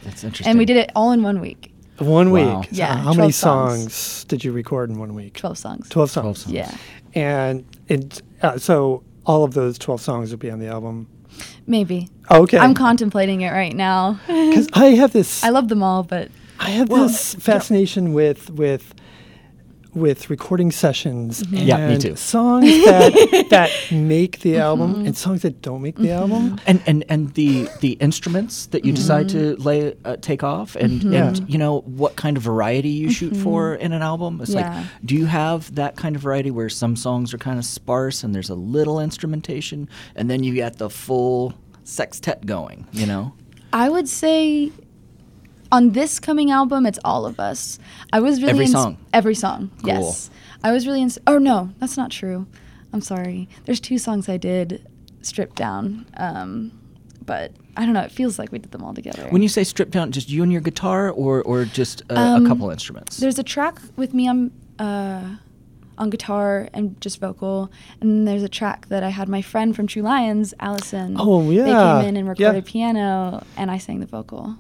That's 0.05 0.25
interesting. 0.25 0.51
And 0.51 0.59
we 0.59 0.65
did 0.65 0.77
it 0.77 0.91
all 0.97 1.13
in 1.13 1.23
one 1.23 1.41
week. 1.41 1.73
One 1.99 2.31
Wow. 2.33 2.61
week. 2.61 2.71
So 2.71 2.77
Yeah, 2.77 2.97
how 2.97 3.13
many 3.15 3.31
songs. 3.33 3.83
songs. 3.93 4.25
did 4.25 4.43
you 4.45 4.53
record 4.53 4.91
in 4.91 4.99
one 4.99 5.15
week? 5.15 5.35
12 5.35 5.59
songs. 5.59 5.89
12 5.89 6.11
songs. 6.11 6.23
12 6.25 6.39
songs. 6.39 6.53
Yeah, 6.55 6.75
And 7.15 7.65
it, 7.89 8.23
uh, 8.43 8.59
so 8.59 9.03
all 9.25 9.45
of 9.45 9.55
those 9.55 9.79
12 9.79 10.01
songs 10.01 10.31
will 10.31 10.39
be 10.39 10.51
on 10.51 10.59
the 10.59 10.67
album. 10.69 11.07
maybe. 11.67 12.09
Okay. 12.31 12.59
I'm 12.59 12.75
contemplating 12.75 13.41
it 13.43 13.51
right 13.53 13.75
now. 13.75 14.19
Because 14.27 14.69
I 14.73 14.87
have 14.97 15.13
this. 15.13 15.43
I 15.45 15.51
love 15.51 15.69
them 15.69 15.83
all, 15.83 16.03
but 16.03 16.29
I 16.59 16.71
have 16.71 16.89
Well, 16.89 17.07
this 17.09 17.35
fascination 17.37 18.13
with 18.13 18.51
with 18.51 18.95
with 19.95 20.31
recording 20.31 20.71
sessions 20.73 21.43
and 21.43 21.53
Yeah, 21.53 21.89
me 21.89 21.99
too. 21.99 22.17
songs 22.17 22.65
that 22.85 23.47
that 23.51 23.71
make 23.91 24.41
the 24.41 24.53
Mm-hmm. 24.53 24.61
album 24.61 25.07
and 25.07 25.17
songs 25.17 25.43
that 25.43 25.61
don't 25.63 25.83
make 25.83 25.97
the 25.97 26.09
mm-hmm. 26.09 26.33
album. 26.33 26.61
and 26.67 26.83
and 26.87 27.05
and 27.09 27.35
the 27.35 27.69
the 27.81 27.93
instruments 28.01 28.67
that 28.67 28.85
you 28.85 28.93
decide 28.93 29.29
to 29.31 29.55
mm-hmm. 29.55 29.63
lay 29.63 29.95
uh, 30.05 30.17
take 30.21 30.43
off 30.43 30.77
and 30.77 31.03
and 31.05 31.39
Yeah. 31.39 31.45
you 31.47 31.59
know 31.59 31.81
what 31.81 32.17
kind 32.17 32.37
of 32.37 32.43
variety 32.43 32.89
you 32.89 33.11
shoot 33.11 33.37
for 33.37 33.75
in 33.75 33.93
an 33.93 34.03
album 34.03 34.41
it's 34.41 34.53
Yeah. 34.55 34.75
like 34.79 34.87
do 35.05 35.15
you 35.15 35.27
have 35.27 35.75
that 35.75 35.97
kind 35.97 36.17
of 36.17 36.23
variety 36.23 36.51
where 36.51 36.69
some 36.69 36.97
songs 36.97 37.35
are 37.35 37.39
kind 37.39 37.59
of 37.59 37.65
sparse 37.65 38.23
and 38.25 38.35
there's 38.35 38.51
a 38.51 38.55
little 38.55 38.99
instrumentation 39.01 39.89
and 40.17 40.31
then 40.31 40.43
you 40.43 40.55
get 40.55 40.79
the 40.79 40.89
full 40.91 41.55
sextet 41.85 42.47
going 42.47 42.87
you 42.93 43.07
know 43.07 43.33
I 43.75 43.89
would 43.89 44.09
say 44.09 44.71
on 45.73 45.91
this 45.91 46.21
coming 46.21 46.51
album, 46.53 46.87
it's 46.87 46.99
all 47.05 47.27
of 47.27 47.41
us. 47.41 47.79
I 48.13 48.21
was 48.21 48.41
really 48.41 48.51
Every 48.53 48.65
ins- 48.67 48.73
song? 48.73 48.99
Every 49.13 49.35
song, 49.35 49.71
Cool. 49.81 49.89
yes. 49.89 50.31
I 50.63 50.71
was 50.71 50.87
really. 50.87 51.03
Ins- 51.03 51.19
oh 51.27 51.39
no, 51.39 51.71
that's 51.81 51.97
not 51.97 52.11
true. 52.13 52.47
I'm 52.93 53.01
sorry. 53.01 53.49
There's 53.65 53.81
two 53.81 53.99
songs 53.99 54.29
I 54.29 54.37
did 54.37 54.87
stripped 55.23 55.57
down, 55.57 56.07
um, 56.19 56.73
but 57.25 57.53
I 57.77 57.85
don't 57.85 57.95
know. 57.95 58.03
It 58.03 58.13
feels 58.13 58.39
like 58.39 58.53
we 58.53 58.59
did 58.59 58.71
them 58.71 58.83
all 58.85 58.95
together. 58.95 59.27
when 59.31 59.43
you 59.43 59.49
say 59.49 59.65
strip 59.65 59.91
down 59.91 60.13
just 60.13 60.29
you 60.29 60.43
and 60.43 60.53
your 60.53 60.61
guitar 60.61 61.11
or 61.11 61.43
or 61.43 61.65
just 61.65 62.03
a, 62.11 62.15
a 62.15 62.21
Um, 62.37 62.47
couple 62.47 62.71
instruments 62.71 63.17
There's 63.17 63.39
a 63.39 63.43
track 63.43 63.81
with 63.97 64.13
me 64.15 64.29
on 64.29 64.51
uh, 64.79 65.37
on 65.99 66.11
guitar 66.11 66.69
and 66.75 67.01
just 67.01 67.19
vocal, 67.21 67.71
and 68.01 68.11
then 68.11 68.25
there's 68.25 68.43
a 68.43 68.49
track 68.49 68.89
that 68.89 69.03
I 69.03 69.09
had 69.11 69.29
my 69.29 69.41
friend 69.43 69.75
from 69.75 69.87
True 69.87 70.03
Lions, 70.03 70.53
Allison. 70.61 71.17
Oh, 71.19 71.51
yeah, 71.51 71.65
They 71.65 71.71
came 71.73 72.09
in 72.09 72.17
and 72.17 72.27
Yeah. 72.27 72.31
recorded 72.49 72.65
piano, 72.67 73.43
and 73.57 73.71
I 73.71 73.79
sang 73.79 74.01
the 74.01 74.07
vocal. 74.07 74.57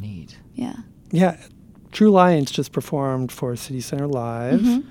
Neat 0.00 0.36
Yeah. 0.54 0.76
Yeah, 1.12 1.36
True 1.92 2.10
Lions 2.10 2.50
just 2.50 2.72
performed 2.72 3.32
for 3.32 3.56
City 3.56 3.80
Center 3.80 4.06
Live 4.06 4.60
Mm-hmm. 4.60 4.88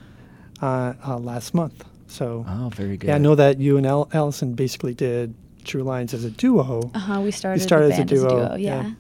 uh, 0.66 0.94
uh, 1.08 1.18
last 1.18 1.54
month. 1.54 1.84
So 2.08 2.46
oh 2.48 2.70
very 2.70 2.98
good 2.98 3.08
yeah, 3.08 3.16
I 3.16 3.20
know 3.20 3.36
that 3.36 3.60
you 3.60 3.78
and 3.78 3.86
Al- 3.86 4.10
Allison 4.14 4.54
basically 4.54 4.94
did 4.94 5.34
True 5.64 5.84
Lions 5.84 6.14
as 6.14 6.26
a 6.26 6.32
duo. 6.32 6.90
Uh 6.94 7.00
huh. 7.00 7.22
We 7.22 7.32
started, 7.32 7.62
We 7.62 7.66
started 7.66 7.90
the 7.92 7.94
as 7.94 8.00
a 8.00 8.02
band 8.02 8.12
as 8.14 8.24
a 8.24 8.28
duo, 8.28 8.48
duo. 8.48 8.56
yeah. 8.58 8.82
yeah. 8.84 8.92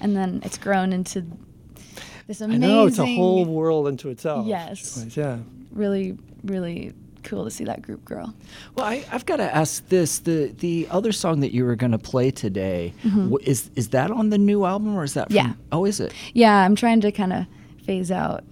And 0.00 0.16
then 0.16 0.40
it's 0.44 0.58
grown 0.58 0.92
into 0.92 1.24
this 2.26 2.40
amazing. 2.40 2.62
I 2.64 2.66
know 2.66 2.86
it's 2.86 2.98
a 2.98 3.06
whole 3.06 3.44
world 3.44 3.88
into 3.88 4.10
itself. 4.10 4.46
Yes. 4.46 5.06
Yeah. 5.16 5.38
Really, 5.72 6.16
really 6.44 6.92
cool 7.24 7.44
to 7.44 7.50
see 7.50 7.64
that 7.64 7.82
group 7.82 8.04
grow. 8.04 8.26
Well, 8.74 8.86
I, 8.86 9.04
I've 9.12 9.26
got 9.26 9.36
to 9.36 9.54
ask 9.54 9.86
this: 9.88 10.20
the 10.20 10.54
the 10.58 10.86
other 10.90 11.12
song 11.12 11.40
that 11.40 11.52
you 11.52 11.64
were 11.64 11.76
going 11.76 11.92
to 11.92 11.98
play 11.98 12.30
today 12.30 12.92
wh- 13.04 13.42
is 13.42 13.70
is 13.76 13.88
that 13.88 14.10
on 14.10 14.30
the 14.30 14.38
new 14.38 14.64
album 14.64 14.96
or 14.96 15.04
is 15.04 15.14
that? 15.14 15.28
From, 15.28 15.36
Mm-hmm. 15.36 15.48
Yeah. 15.48 15.54
Oh, 15.72 15.84
is 15.84 16.00
it? 16.00 16.12
Yeah, 16.34 16.56
I'm 16.64 16.74
trying 16.76 17.00
to 17.02 17.12
kind 17.12 17.32
of 17.32 17.46
phase 17.84 18.10
out 18.10 18.44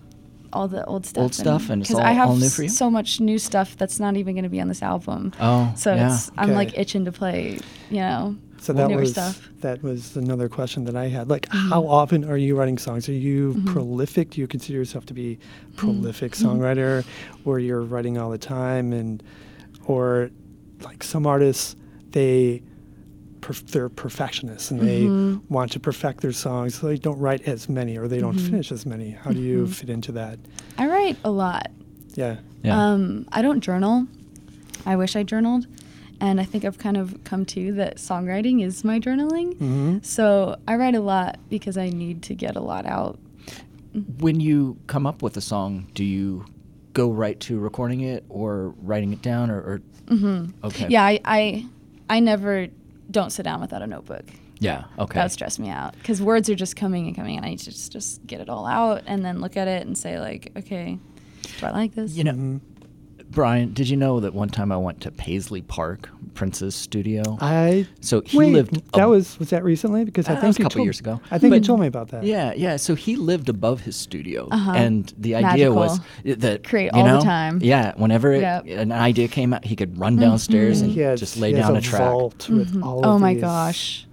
all 0.52 0.68
the 0.68 0.84
old 0.86 1.04
stuff. 1.04 1.22
Old 1.22 1.34
stuff 1.34 1.68
and 1.70 1.82
it's 1.82 1.92
all- 1.92 2.00
I 2.00 2.12
have 2.12 2.28
all 2.30 2.36
new 2.36 2.48
for 2.48 2.62
you? 2.62 2.68
so 2.68 2.90
much 2.90 3.20
new 3.20 3.38
stuff 3.38 3.76
that's 3.76 3.98
not 4.00 4.16
even 4.16 4.34
going 4.34 4.44
to 4.44 4.48
be 4.50 4.60
on 4.60 4.68
this 4.68 4.82
album. 4.82 5.32
Oh, 5.40 5.72
so 5.76 5.94
yeah. 5.94 6.14
it's 6.14 6.30
I'm 6.38 6.52
like 6.52 6.78
itching 6.78 7.04
to 7.04 7.12
play. 7.12 7.58
You 7.90 7.96
know, 8.00 8.36
So 8.58 8.72
that 8.72 8.90
was 8.90 9.12
stuff. 9.12 9.48
that 9.60 9.82
was 9.82 10.16
another 10.16 10.48
question 10.48 10.84
that 10.84 10.96
I 10.96 11.06
had. 11.08 11.28
Like, 11.28 11.48
Mm-hmm. 11.48 11.68
how 11.70 11.86
often 11.86 12.24
are 12.24 12.36
you 12.36 12.56
writing 12.56 12.78
songs? 12.78 13.08
Are 13.08 13.12
you 13.12 13.62
prolific? 13.66 14.30
Do 14.30 14.40
you 14.40 14.46
consider 14.48 14.78
yourself 14.78 15.06
to 15.06 15.14
be 15.14 15.38
Mm-hmm. 15.38 15.76
prolific 15.76 16.32
songwriter, 16.32 17.04
or 17.44 17.58
you're 17.58 17.82
writing 17.82 18.18
all 18.18 18.30
the 18.30 18.38
time? 18.38 18.92
And 18.92 19.22
or 19.86 20.30
like 20.82 21.02
some 21.04 21.26
artists, 21.26 21.76
they 22.10 22.62
perf- 23.40 23.66
they're 23.70 23.88
perfectionists 23.88 24.70
and 24.70 24.80
Mm-hmm. 24.80 25.32
they 25.34 25.40
want 25.48 25.72
to 25.72 25.80
perfect 25.80 26.20
their 26.22 26.32
songs, 26.32 26.74
so 26.74 26.86
they 26.88 26.96
don't 26.98 27.18
write 27.18 27.46
as 27.46 27.68
many 27.68 27.96
or 27.98 28.08
they 28.08 28.18
don't 28.20 28.34
Mm-hmm. 28.36 28.46
finish 28.46 28.72
as 28.72 28.84
many. 28.86 29.10
How 29.10 29.30
do 29.30 29.40
you 29.40 29.66
fit 29.68 29.90
into 29.90 30.12
that? 30.12 30.38
I 30.78 30.86
write 30.88 31.16
a 31.24 31.30
lot. 31.30 31.70
Yeah. 32.14 32.38
Yeah. 32.64 32.76
Um, 32.92 33.26
I 33.32 33.42
don't 33.42 33.60
journal. 33.60 34.06
I 34.86 34.96
wish 34.96 35.14
I 35.16 35.22
journaled. 35.22 35.66
And 36.20 36.40
I 36.40 36.44
think 36.44 36.64
I've 36.64 36.78
kind 36.78 36.96
of 36.96 37.22
come 37.24 37.44
to 37.46 37.72
that 37.74 37.96
songwriting 37.96 38.64
is 38.64 38.84
my 38.84 38.98
journaling. 38.98 39.56
hmm 39.58 39.98
So 40.02 40.56
I 40.66 40.76
write 40.76 40.94
a 40.94 41.00
lot 41.00 41.38
because 41.50 41.76
I 41.76 41.90
need 41.90 42.22
to 42.24 42.34
get 42.34 42.56
a 42.56 42.60
lot 42.60 42.86
out. 42.86 43.18
when 44.18 44.40
you 44.40 44.78
come 44.86 45.06
up 45.06 45.22
with 45.22 45.36
a 45.36 45.40
song, 45.40 45.86
do 45.94 46.04
you 46.04 46.44
go 46.92 47.10
right 47.10 47.38
to 47.40 47.58
recording 47.58 48.00
it 48.00 48.24
or 48.28 48.74
writing 48.82 49.12
it 49.12 49.20
down 49.22 49.50
or? 49.50 49.58
or 49.60 49.80
mm-hmm. 50.06 50.50
Okay. 50.66 50.86
Yeah, 50.88 51.04
I, 51.04 51.20
I, 51.24 51.66
I 52.08 52.20
never 52.20 52.68
don't 53.10 53.30
sit 53.30 53.42
down 53.44 53.60
without 53.60 53.82
a 53.82 53.86
notebook. 53.86 54.24
Yeah. 54.58 54.84
Okay. 54.98 55.14
That 55.18 55.24
would 55.24 55.32
stress 55.32 55.58
me 55.58 55.68
out 55.68 55.94
because 55.98 56.22
words 56.22 56.48
are 56.48 56.54
just 56.54 56.76
coming 56.76 57.06
and 57.06 57.14
coming, 57.14 57.36
and 57.36 57.44
I 57.44 57.50
need 57.50 57.58
to 57.60 57.66
just, 57.66 57.92
just 57.92 58.26
get 58.26 58.40
it 58.40 58.48
all 58.48 58.66
out 58.66 59.02
and 59.06 59.22
then 59.24 59.40
look 59.42 59.56
at 59.56 59.68
it 59.68 59.86
and 59.86 59.96
say 59.98 60.18
like, 60.18 60.50
okay, 60.56 60.98
do 61.60 61.66
I 61.66 61.70
like 61.72 61.94
this? 61.94 62.12
you 62.16 62.24
know, 62.24 62.32
Mm-hmm. 62.32 62.56
Brian, 63.30 63.72
did 63.74 63.88
you 63.88 63.96
know 63.96 64.20
that 64.20 64.32
one 64.34 64.48
time 64.48 64.72
I 64.72 64.76
went 64.76 65.00
to 65.02 65.10
Paisley 65.10 65.60
Park, 65.60 66.08
Prince's 66.34 66.74
studio? 66.74 67.36
I 67.40 67.86
so 68.00 68.22
he 68.22 68.38
wait. 68.38 68.52
lived. 68.52 68.74
that 68.92 69.00
ab- 69.02 69.10
was 69.10 69.38
was 69.38 69.50
that 69.50 69.62
recently? 69.64 70.04
Because 70.04 70.26
I 70.28 70.34
That 70.34 70.40
think 70.40 70.48
was 70.50 70.56
a 70.56 70.62
couple 70.62 70.74
told- 70.76 70.86
years 70.86 71.00
ago. 71.00 71.20
I 71.30 71.38
think 71.38 71.52
you 71.52 71.60
told 71.60 71.80
me 71.80 71.86
about 71.86 72.08
that. 72.08 72.24
Yeah, 72.24 72.52
yeah. 72.56 72.76
So 72.76 72.94
he 72.94 73.16
lived 73.16 73.48
above 73.48 73.80
his 73.82 73.96
studio, 73.96 74.48
Uh-huh. 74.50 74.72
and 74.72 75.12
the 75.18 75.34
idea 75.34 75.72
was 75.72 75.98
Magical. 75.98 76.30
i- 76.32 76.34
that 76.46 76.64
Create 76.64 76.90
you 76.94 77.00
all 77.00 77.18
the 77.18 77.24
time. 77.24 77.58
Yeah, 77.62 77.92
whenever 77.96 78.32
it, 78.32 78.40
Yep. 78.40 78.66
an 78.68 78.92
idea 78.92 79.28
came 79.28 79.52
out, 79.52 79.64
he 79.64 79.76
could 79.76 79.98
run 79.98 80.16
downstairs 80.16 80.80
and 80.80 80.92
has, 80.94 81.20
just 81.20 81.36
lay 81.36 81.52
down 81.52 81.74
a, 81.74 81.78
a 81.78 81.80
track. 81.82 82.00
vault 82.10 82.48
with 82.48 82.80
all 82.82 83.00
oh 83.04 83.14
of 83.16 83.20
my 83.20 83.34
these. 83.34 83.42
gosh. 83.42 84.06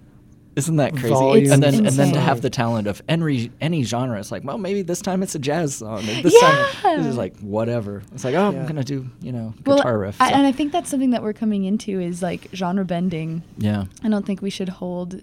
Isn't 0.56 0.76
that 0.76 0.92
crazy? 0.92 1.08
volumes 1.08 1.50
and 1.50 1.62
then 1.62 1.74
It's 1.74 1.78
and 1.80 1.90
then 1.96 2.12
to 2.14 2.20
have 2.20 2.40
the 2.40 2.50
talent 2.50 2.86
of 2.86 3.02
any 3.08 3.50
any 3.60 3.82
genre, 3.82 4.18
it's 4.20 4.30
like, 4.30 4.44
well, 4.44 4.58
maybe 4.58 4.82
this 4.82 5.00
time 5.00 5.22
it's 5.22 5.34
a 5.34 5.38
jazz 5.38 5.74
song. 5.76 5.98
and 6.08 6.24
This 6.24 6.34
Yeah. 6.40 6.66
time 6.82 7.06
it's 7.06 7.16
like 7.16 7.36
whatever. 7.40 8.02
It's 8.14 8.24
like, 8.24 8.34
oh, 8.34 8.50
Yeah. 8.50 8.60
I'm 8.60 8.66
gonna 8.66 8.84
do 8.84 9.10
you 9.20 9.32
know 9.32 9.52
Well, 9.66 9.78
guitar 9.78 9.98
riff. 9.98 10.20
I, 10.20 10.30
and 10.30 10.46
I 10.46 10.52
think 10.52 10.70
that's 10.72 10.88
something 10.90 11.10
that 11.10 11.22
we're 11.22 11.32
coming 11.32 11.64
into 11.64 12.00
is 12.00 12.22
like 12.22 12.48
genre 12.54 12.84
bending. 12.84 13.42
yeah. 13.58 13.84
I 14.04 14.08
don't 14.08 14.24
think 14.24 14.42
we 14.42 14.50
should 14.50 14.68
hold 14.68 15.20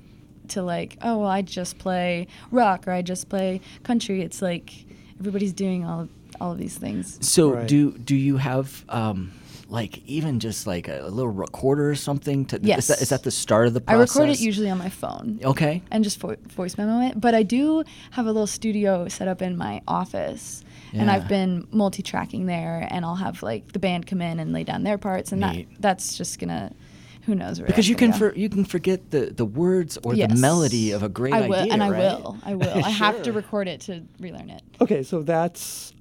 to 0.50 0.62
like, 0.62 0.98
oh 1.02 1.20
well, 1.20 1.30
I 1.30 1.42
just 1.44 1.78
play 1.78 2.28
rock 2.52 2.88
or 2.88 2.92
I 2.92 3.02
just 3.02 3.30
play 3.30 3.62
country. 3.84 4.22
It's 4.22 4.42
like 4.42 4.74
everybody's 5.20 5.54
doing 5.54 5.86
all 5.86 6.10
all 6.42 6.52
of 6.54 6.58
these 6.58 6.76
things. 6.78 7.18
So 7.22 7.54
Right. 7.54 7.68
do 7.68 7.92
do 7.92 8.16
you 8.16 8.38
have 8.38 8.84
um, 8.90 9.32
like 9.72 10.00
even 10.06 10.40
just 10.40 10.68
like 10.68 10.88
a, 10.88 11.08
little 11.10 11.32
recorder 11.32 11.90
or 11.90 11.96
something? 11.96 12.46
To, 12.46 12.60
Yes. 12.62 12.80
Is 12.80 12.88
that, 12.88 13.02
is 13.02 13.10
that 13.10 13.24
the 13.24 13.32
start 13.32 13.68
of 13.68 13.74
the 13.74 13.82
I 13.88 13.94
record 13.94 14.30
it 14.30 14.40
usually 14.42 14.70
on 14.70 14.78
my 14.78 14.90
phone. 14.90 15.40
Okay. 15.44 15.82
and 15.92 16.04
just 16.04 16.20
vo- 16.20 16.36
voice 16.50 16.78
memo 16.78 17.00
it. 17.08 17.20
But 17.20 17.34
I 17.34 17.44
do 17.44 17.84
have 18.12 18.26
a 18.26 18.32
little 18.32 18.48
studio 18.48 19.08
set 19.08 19.28
up 19.28 19.42
in 19.42 19.58
my 19.58 19.82
office, 19.88 20.64
and 20.94 21.10
I've 21.10 21.28
been 21.30 21.68
multi-tracking 21.72 22.46
there. 22.46 22.86
And 22.92 23.06
I'll 23.06 23.16
have 23.16 23.42
like 23.42 23.72
the 23.72 23.80
band 23.80 24.06
come 24.08 24.22
in 24.22 24.40
and 24.40 24.52
lay 24.54 24.64
down 24.66 24.84
their 24.84 24.98
parts, 24.98 25.32
and 25.32 25.42
Neat. 25.42 25.70
that 25.74 25.82
that's 25.82 26.18
just 26.18 26.38
gonna, 26.40 26.74
who 27.26 27.34
knows 27.36 27.60
where 27.60 27.68
Because 27.68 27.88
you 27.88 27.96
can 27.96 28.12
for, 28.14 28.36
you 28.36 28.50
can 28.50 28.66
forget 28.66 29.12
the, 29.12 29.28
the 29.28 29.46
words 29.46 29.98
or 30.04 30.14
Yes. 30.16 30.32
the 30.34 30.38
melody 30.40 30.92
of 30.92 31.02
a 31.02 31.10
great 31.10 31.34
I 31.34 31.48
will, 31.48 31.56
idea, 31.56 31.74
and 31.74 31.82
I 31.82 31.90
right? 31.90 32.00
will, 32.00 32.38
I 32.44 32.56
will. 32.56 32.84
I 32.86 32.90
have 33.06 33.22
to 33.24 33.32
record 33.32 33.68
it 33.70 33.80
to 33.82 34.04
relearn 34.20 34.50
it. 34.50 34.64
Okay, 34.82 35.02
so 35.04 35.22
that's 35.24 35.94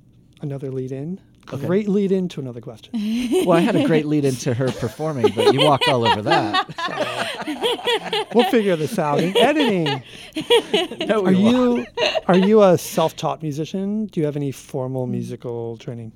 another 0.43 0.71
lead 0.73 0.91
in. 0.93 1.21
Okay. 1.53 1.67
Great 1.67 1.89
lead 1.89 2.13
in 2.13 2.29
to 2.31 2.41
another 2.41 2.61
question. 2.61 2.93
Well, 3.47 3.57
I 3.57 3.61
had 3.61 3.75
a 3.77 3.87
great 3.87 4.07
lead 4.07 4.25
into 4.25 4.53
her 4.55 4.71
performing, 4.71 5.33
but 5.35 5.53
you 5.55 5.65
walked 5.65 5.89
all 5.89 6.07
over 6.07 6.23
that. 6.23 8.29
we'll 8.35 8.49
figure 8.51 8.77
this 8.77 8.99
out 8.99 9.21
in 9.21 9.37
editing. 9.37 10.03
No, 11.07 11.21
Are 11.25 11.33
we 11.33 11.43
won't. 11.43 11.81
you 11.81 11.87
are 12.29 12.37
you 12.37 12.63
a 12.63 12.77
self-taught 12.79 13.43
musician? 13.43 14.07
Do 14.07 14.21
you 14.21 14.27
have 14.27 14.37
any 14.37 14.53
formal 14.53 15.07
musical 15.07 15.77
training? 15.79 16.13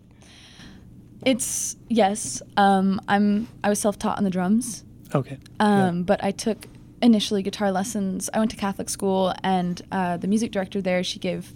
It's 1.24 1.76
yes. 1.88 2.42
Um, 2.56 3.00
I'm. 3.08 3.48
I 3.64 3.70
was 3.70 3.78
self-taught 3.80 4.18
on 4.18 4.24
the 4.24 4.30
drums. 4.30 4.84
Okay. 5.14 5.38
yeah. 5.60 5.86
Um, 5.88 6.02
But 6.04 6.22
I 6.22 6.30
took 6.32 6.66
initially 7.00 7.42
guitar 7.42 7.72
lessons. 7.72 8.28
I 8.34 8.38
went 8.38 8.50
to 8.50 8.56
Catholic 8.56 8.90
school, 8.90 9.32
and 9.42 9.80
uh, 9.90 10.16
the 10.18 10.28
music 10.28 10.52
director 10.52 10.80
there, 10.82 11.02
she 11.02 11.18
gave, 11.18 11.50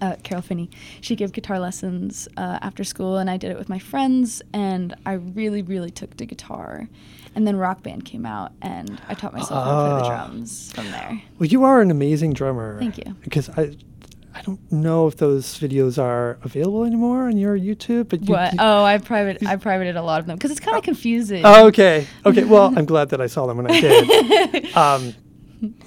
uh, 0.00 0.16
Carol 0.22 0.42
Finney, 0.42 0.70
she 1.00 1.14
gave 1.16 1.32
guitar 1.32 1.58
lessons 1.58 2.28
uh, 2.36 2.58
after 2.62 2.84
school, 2.84 3.18
and 3.18 3.28
I 3.30 3.36
did 3.36 3.50
it 3.50 3.58
with 3.58 3.68
my 3.68 3.78
friends, 3.78 4.42
and 4.52 4.94
I 5.06 5.12
really, 5.14 5.62
really 5.62 5.90
took 5.90 6.16
to 6.18 6.26
guitar. 6.26 6.88
And 7.34 7.46
then 7.46 7.56
Rock 7.56 7.82
Band 7.82 8.04
came 8.04 8.26
out, 8.26 8.52
and 8.62 9.00
I 9.08 9.14
taught 9.14 9.32
myself 9.32 9.64
how 9.64 9.70
to 9.70 9.88
play 10.00 10.08
the 10.08 10.14
Ah. 10.14 10.26
drums 10.26 10.72
from 10.72 10.90
there. 10.90 11.22
Well, 11.38 11.48
you 11.48 11.64
are 11.64 11.80
an 11.80 11.90
amazing 11.90 12.32
drummer. 12.32 12.78
Thank 12.80 12.98
you. 12.98 13.14
Because 13.22 13.48
I, 13.50 13.76
I 14.34 14.42
don't 14.42 14.60
know 14.72 15.06
if 15.06 15.16
those 15.16 15.58
videos 15.58 16.00
are 16.02 16.38
available 16.42 16.84
anymore 16.84 17.24
on 17.26 17.36
your 17.36 17.56
YouTube. 17.58 18.08
But 18.08 18.22
you, 18.26 18.34
What? 18.34 18.52
you- 18.54 18.58
Oh, 18.60 18.82
I 18.84 18.98
private, 18.98 19.46
I 19.46 19.56
privated 19.56 19.96
a 19.96 20.02
lot 20.02 20.20
of 20.20 20.26
them 20.26 20.36
because 20.38 20.50
it's 20.50 20.60
kind 20.60 20.76
of 20.76 20.82
confusing. 20.82 21.42
Oh, 21.44 21.66
okay. 21.68 22.06
Okay. 22.26 22.44
Well, 22.44 22.72
I'm 22.76 22.84
glad 22.84 23.10
that 23.10 23.20
I 23.20 23.26
saw 23.26 23.46
them 23.46 23.58
when 23.58 23.70
I 23.70 23.80
did. 23.80 24.76
um, 24.76 25.14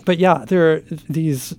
but 0.06 0.20
yeah, 0.20 0.46
there 0.48 0.74
are 0.74 0.80
these 1.10 1.56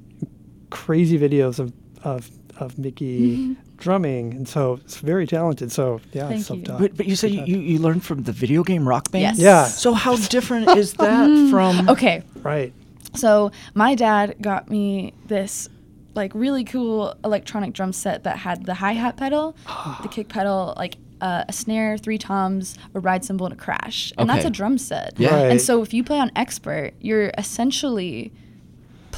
crazy 0.70 1.18
videos 1.18 1.58
of 1.58 1.72
of, 2.02 2.30
of 2.58 2.78
Miki 2.78 3.56
drumming, 3.76 4.34
and 4.34 4.48
so 4.48 4.74
it's 4.84 4.98
very 4.98 5.26
talented. 5.26 5.72
So 5.72 6.00
yeah, 6.12 6.28
Thank 6.28 6.38
you. 6.38 6.44
self-taught. 6.44 6.80
But, 6.80 6.96
but 6.96 7.06
you 7.06 7.16
said 7.16 7.30
you, 7.30 7.44
you, 7.44 7.58
you 7.58 7.78
learned 7.78 8.04
from 8.04 8.22
the 8.22 8.32
video 8.32 8.62
game 8.62 8.88
Rock 8.88 9.10
Band? 9.10 9.36
Yes. 9.36 9.38
Yeah. 9.38 9.64
So 9.64 9.92
how 9.92 10.16
different 10.28 10.68
is 10.70 10.94
that 10.94 11.50
from? 11.50 11.88
Okay, 11.88 12.22
right. 12.42 12.72
So 13.14 13.52
my 13.74 13.94
dad 13.94 14.36
got 14.40 14.68
me 14.68 15.14
this 15.26 15.68
like 16.14 16.32
really 16.34 16.64
cool 16.64 17.16
electronic 17.24 17.72
drum 17.72 17.92
set 17.92 18.24
that 18.24 18.38
had 18.38 18.66
the 18.66 18.74
hi 18.74 18.92
hat 18.92 19.16
pedal, 19.16 19.56
the 20.02 20.08
kick 20.08 20.28
pedal, 20.28 20.74
like 20.76 20.96
uh, 21.20 21.44
a 21.48 21.52
snare, 21.52 21.96
three 21.96 22.18
toms, 22.18 22.76
a 22.94 23.00
ride 23.00 23.24
cymbal, 23.24 23.46
and 23.46 23.54
a 23.54 23.56
crash, 23.56 24.12
and 24.18 24.28
that's 24.28 24.44
a 24.44 24.50
drum 24.50 24.78
set. 24.78 25.14
Yeah. 25.18 25.34
Right. 25.34 25.50
And 25.50 25.60
so 25.60 25.82
if 25.82 25.94
you 25.94 26.04
play 26.04 26.18
on 26.18 26.30
expert, 26.36 26.92
you're 27.00 27.32
essentially 27.38 28.32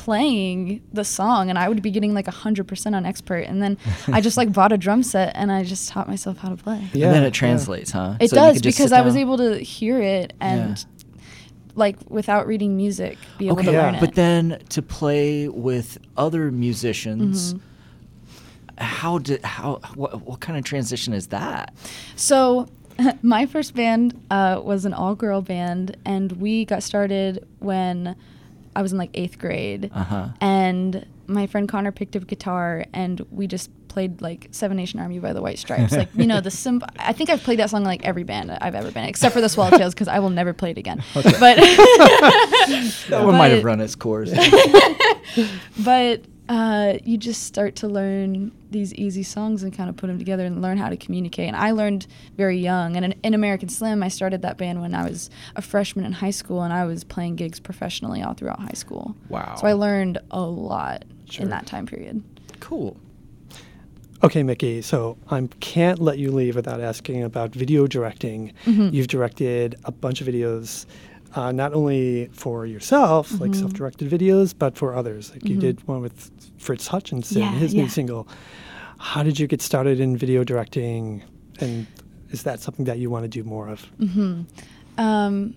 playing 0.06 0.80
the 0.92 1.04
song 1.04 1.50
and 1.50 1.58
I 1.58 1.68
would 1.68 1.82
be 1.82 1.90
getting 1.90 2.14
like 2.14 2.26
100% 2.26 2.94
on 2.94 3.04
expert 3.04 3.40
and 3.40 3.60
then 3.60 3.76
I 4.06 4.20
just 4.20 4.36
like 4.36 4.52
bought 4.52 4.70
a 4.72 4.78
drum 4.78 5.02
set 5.02 5.32
and 5.34 5.50
I 5.50 5.64
just 5.64 5.88
taught 5.88 6.06
myself 6.08 6.38
how 6.38 6.50
to 6.50 6.56
play. 6.56 6.88
Yeah. 6.92 7.06
and 7.08 7.14
then 7.16 7.22
it 7.24 7.34
translates, 7.34 7.90
huh? 7.90 8.16
It 8.20 8.30
So 8.30 8.36
does 8.36 8.62
because 8.62 8.92
I 8.92 9.00
was 9.00 9.16
able 9.16 9.36
to 9.38 9.58
hear 9.58 10.00
it 10.00 10.32
and 10.40 10.84
like 11.74 11.96
without 12.08 12.46
reading 12.46 12.76
music 12.76 13.18
be 13.36 13.48
able 13.48 13.56
Okay, 13.58 13.66
to 13.66 13.72
Yeah. 13.72 13.82
learn 13.82 13.94
it. 13.96 14.00
but 14.00 14.14
then 14.14 14.62
to 14.70 14.80
play 14.80 15.48
with 15.48 15.98
other 16.16 16.52
musicians, 16.52 17.54
Mm-hmm. 17.54 17.62
how 18.78 19.18
did 19.18 19.44
how 19.44 19.80
what, 19.96 20.22
what 20.22 20.38
kind 20.40 20.56
of 20.56 20.64
transition 20.64 21.12
is 21.14 21.26
that? 21.28 21.74
So, 22.14 22.68
my 23.22 23.44
first 23.46 23.74
band 23.74 24.14
uh, 24.30 24.60
was 24.62 24.84
an 24.84 24.94
all 24.94 25.14
girl 25.16 25.42
band, 25.42 25.96
and 26.06 26.32
we 26.32 26.64
got 26.64 26.82
started 26.82 27.44
when 27.58 28.14
I 28.76 28.82
was 28.82 28.92
in 28.92 28.98
like 28.98 29.10
eighth 29.14 29.38
grade. 29.38 29.90
Uh-huh. 29.92 30.28
And 30.40 31.06
my 31.26 31.46
friend 31.46 31.66
Connor 31.66 31.92
picked 31.92 32.14
up 32.14 32.22
a 32.22 32.26
guitar, 32.26 32.84
and 32.92 33.24
we 33.30 33.46
just 33.46 33.70
played 33.88 34.20
like 34.20 34.48
Seven 34.50 34.76
Nation 34.76 35.00
Army 35.00 35.18
by 35.18 35.32
the 35.32 35.40
White 35.40 35.58
Stripes. 35.58 35.92
like, 35.92 36.10
you 36.14 36.26
know, 36.26 36.42
the 36.42 36.50
sim. 36.62 36.82
I 36.98 37.14
think 37.14 37.30
I've 37.30 37.42
played 37.42 37.58
that 37.58 37.70
song 37.70 37.80
in 37.80 37.86
like 37.86 38.04
every 38.04 38.22
band 38.22 38.50
I've 38.50 38.74
ever 38.74 38.90
been 38.90 39.04
in, 39.04 39.08
except 39.08 39.32
for 39.34 39.40
the 39.40 39.46
Swallowtails, 39.46 39.90
because 39.94 40.08
I 40.08 40.18
will 40.18 40.28
never 40.30 40.52
play 40.52 40.72
it 40.72 40.78
again. 40.78 41.02
But. 41.14 41.58
That 43.08 43.24
one 43.24 43.36
might 43.36 43.52
have 43.52 43.64
run 43.64 43.80
its 43.80 43.94
course. 43.94 44.30
but 45.78 46.22
uh, 46.48 46.94
you 47.04 47.16
just 47.18 47.42
start 47.44 47.74
to 47.76 47.88
learn 47.88 48.52
these 48.70 48.94
easy 48.94 49.22
songs 49.22 49.62
and 49.62 49.72
kind 49.76 49.88
of 49.90 49.96
put 49.96 50.06
them 50.08 50.18
together 50.18 50.44
and 50.46 50.62
learn 50.62 50.78
how 50.78 50.88
to 50.88 50.96
communicate. 50.96 51.48
And 51.48 51.56
I 51.56 51.72
learned 51.72 52.06
very 52.36 52.58
young. 52.58 52.96
And 52.96 53.04
in, 53.04 53.12
in 53.22 53.34
American 53.34 53.68
Slim, 53.68 54.02
I 54.02 54.08
started 54.08 54.42
that 54.42 54.56
band 54.56 54.80
when 54.80 54.94
I 54.94 55.08
was 55.08 55.30
a 55.56 55.62
freshman 55.62 56.04
in 56.04 56.12
high 56.12 56.30
school, 56.30 56.62
and 56.62 56.72
I 56.72 56.84
was 56.84 57.02
playing 57.04 57.36
gigs 57.36 57.58
professionally 57.58 58.22
all 58.22 58.34
throughout 58.34 58.60
high 58.60 58.74
school. 58.74 59.16
Wow. 59.28 59.56
So 59.60 59.66
I 59.66 59.72
learned 59.72 60.18
a 60.30 60.40
lot 60.40 61.04
Sure. 61.28 61.42
in 61.42 61.50
that 61.50 61.66
time 61.66 61.86
period. 61.86 62.22
cool. 62.60 62.96
Okay, 64.24 64.42
Miki. 64.42 64.80
So 64.80 65.18
I 65.30 65.46
can't 65.60 65.98
let 65.98 66.18
you 66.18 66.30
leave 66.32 66.56
without 66.56 66.80
asking 66.80 67.22
about 67.22 67.50
video 67.54 67.86
directing. 67.86 68.52
Mm-hmm. 68.64 68.94
You've 68.94 69.08
directed 69.08 69.74
a 69.84 69.92
bunch 69.92 70.20
of 70.22 70.26
videos, 70.26 70.86
uh, 71.36 71.52
not 71.52 71.74
only 71.74 72.28
for 72.32 72.66
yourself, 72.66 73.30
like 73.40 73.50
Mm-hmm. 73.50 73.60
self-directed 73.60 74.10
videos, 74.10 74.54
but 74.58 74.76
for 74.76 74.94
others. 74.94 75.30
Like 75.32 75.44
you 75.48 75.56
did 75.58 75.86
one 75.86 76.00
with 76.00 76.30
Fritz 76.58 76.86
Hutchinson, 76.88 77.42
Yeah, 77.42 77.52
his 77.52 77.74
yeah. 77.74 77.82
new 77.82 77.88
single. 77.88 78.26
How 78.98 79.22
did 79.22 79.38
you 79.38 79.46
get 79.46 79.60
started 79.62 80.00
in 80.00 80.16
video 80.16 80.42
directing, 80.44 81.22
and 81.60 81.86
is 82.30 82.42
that 82.44 82.60
something 82.60 82.86
that 82.86 82.98
you 82.98 83.10
want 83.10 83.24
to 83.24 83.28
do 83.28 83.44
more 83.44 83.68
of? 83.68 83.86
Um, 84.98 85.54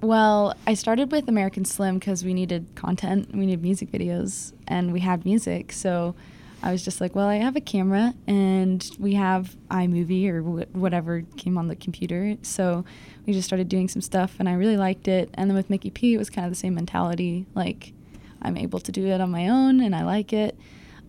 well, 0.00 0.54
I 0.66 0.74
started 0.74 1.12
with 1.12 1.28
American 1.28 1.64
Slim 1.64 1.98
because 1.98 2.24
we 2.24 2.32
needed 2.34 2.66
content, 2.74 3.30
we 3.34 3.46
needed 3.46 3.62
music 3.62 3.90
videos, 3.92 4.52
and 4.66 4.92
we 4.92 5.00
had 5.00 5.24
music. 5.24 5.72
So 5.72 6.14
I 6.62 6.70
was 6.70 6.84
just 6.84 7.00
like, 7.00 7.14
well, 7.16 7.26
I 7.26 7.36
have 7.36 7.56
a 7.56 7.60
camera 7.60 8.14
and 8.26 8.88
we 8.98 9.14
have 9.14 9.56
iMovie 9.70 10.28
or 10.28 10.42
wh- 10.42 10.74
whatever 10.76 11.22
came 11.36 11.58
on 11.58 11.66
the 11.68 11.74
computer. 11.76 12.36
So 12.42 12.84
we 13.26 13.32
just 13.32 13.46
started 13.46 13.68
doing 13.68 13.88
some 13.88 14.02
stuff, 14.02 14.36
and 14.38 14.48
I 14.48 14.54
really 14.54 14.76
liked 14.76 15.08
it. 15.08 15.30
And 15.34 15.50
then 15.50 15.56
with 15.56 15.70
Miki 15.70 15.90
P, 15.90 16.14
it 16.14 16.18
was 16.18 16.30
kind 16.30 16.44
of 16.44 16.52
the 16.52 16.56
same 16.56 16.74
mentality. 16.74 17.46
Like, 17.54 17.92
I'm 18.40 18.56
able 18.56 18.80
to 18.80 18.92
do 18.92 19.06
it 19.06 19.20
on 19.20 19.30
my 19.30 19.48
own, 19.48 19.80
and 19.80 19.94
I 19.94 20.04
like 20.04 20.32
it. 20.32 20.58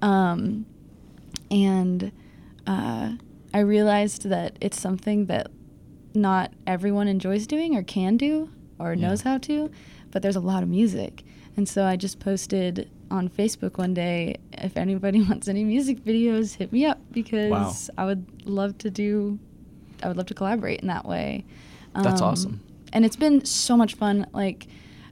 Um, 0.01 0.65
and 1.49 2.11
uh, 2.67 3.13
I 3.53 3.59
realized 3.59 4.29
that 4.29 4.57
it's 4.61 4.79
something 4.79 5.25
that 5.27 5.47
not 6.13 6.51
everyone 6.67 7.07
enjoys 7.07 7.47
doing 7.47 7.75
or 7.75 7.83
can 7.83 8.17
do 8.17 8.49
or 8.79 8.95
knows 8.95 9.21
how 9.21 9.37
to, 9.39 9.71
but 10.11 10.21
there's 10.21 10.35
a 10.35 10.39
lot 10.41 10.61
of 10.63 10.69
music. 10.69 11.23
And 11.57 11.67
so 11.69 11.85
I 11.85 11.95
just 11.95 12.19
posted 12.19 12.89
on 13.09 13.29
Facebook 13.29 13.77
one 13.77 13.93
day 13.93 14.37
if 14.63 14.77
anybody 14.77 15.21
wants 15.29 15.47
any 15.47 15.63
music 15.63 16.03
videos, 16.03 16.55
hit 16.55 16.71
me 16.71 16.85
up 16.85 16.99
because 17.11 17.89
I 17.97 18.05
would 18.05 18.25
love 18.47 18.77
to 18.79 18.89
do, 18.89 19.37
I 20.01 20.07
would 20.07 20.17
love 20.17 20.27
to 20.27 20.33
collaborate 20.33 20.79
in 20.81 20.87
that 20.87 21.05
way. 21.05 21.45
That's 21.95 22.21
Um, 22.21 22.27
awesome. 22.27 22.59
And 22.91 23.05
it's 23.05 23.15
been 23.15 23.43
so 23.45 23.75
much 23.77 23.95
fun. 23.95 24.25
Like, 24.33 24.67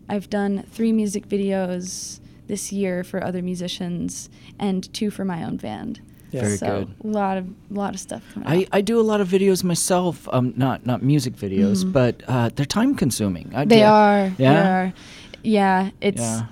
I've 0.10 0.30
done 0.30 0.64
three 0.72 0.92
music 0.92 1.28
videos 1.28 2.20
this 2.48 2.72
year 2.72 3.04
for 3.04 3.24
other 3.24 3.42
musicians 3.42 4.30
and 4.60 4.92
two 4.94 5.10
for 5.10 5.24
my 5.26 5.44
own 5.44 5.58
band. 5.58 6.02
Yeah. 6.32 6.42
Very 6.42 6.58
so 6.58 6.86
good. 6.86 6.96
A 7.04 7.08
lot 7.08 7.38
of 7.38 7.48
a 7.48 7.74
lot 7.74 7.94
of 7.94 8.00
stuff 8.00 8.24
coming 8.34 8.48
I, 8.48 8.58
out. 8.62 8.68
I 8.72 8.82
do 8.82 9.00
a 9.00 9.04
lot 9.04 9.20
of 9.20 9.28
videos 9.28 9.64
myself. 9.66 10.30
Um, 10.32 10.54
not 10.56 10.86
not 10.86 11.04
music 11.04 11.36
videos, 11.36 11.90
but 11.92 12.24
uh, 12.28 12.50
they're 12.56 12.66
time 12.66 12.96
consuming. 12.96 13.52
I. 13.54 13.66
They 13.66 13.80
yeah. 13.80 13.94
are. 13.94 14.30
They 14.30 14.44
Yeah? 14.46 14.80
are. 14.84 14.94
Yeah. 15.44 15.90
It's 16.00 16.22
Yeah. 16.22 16.46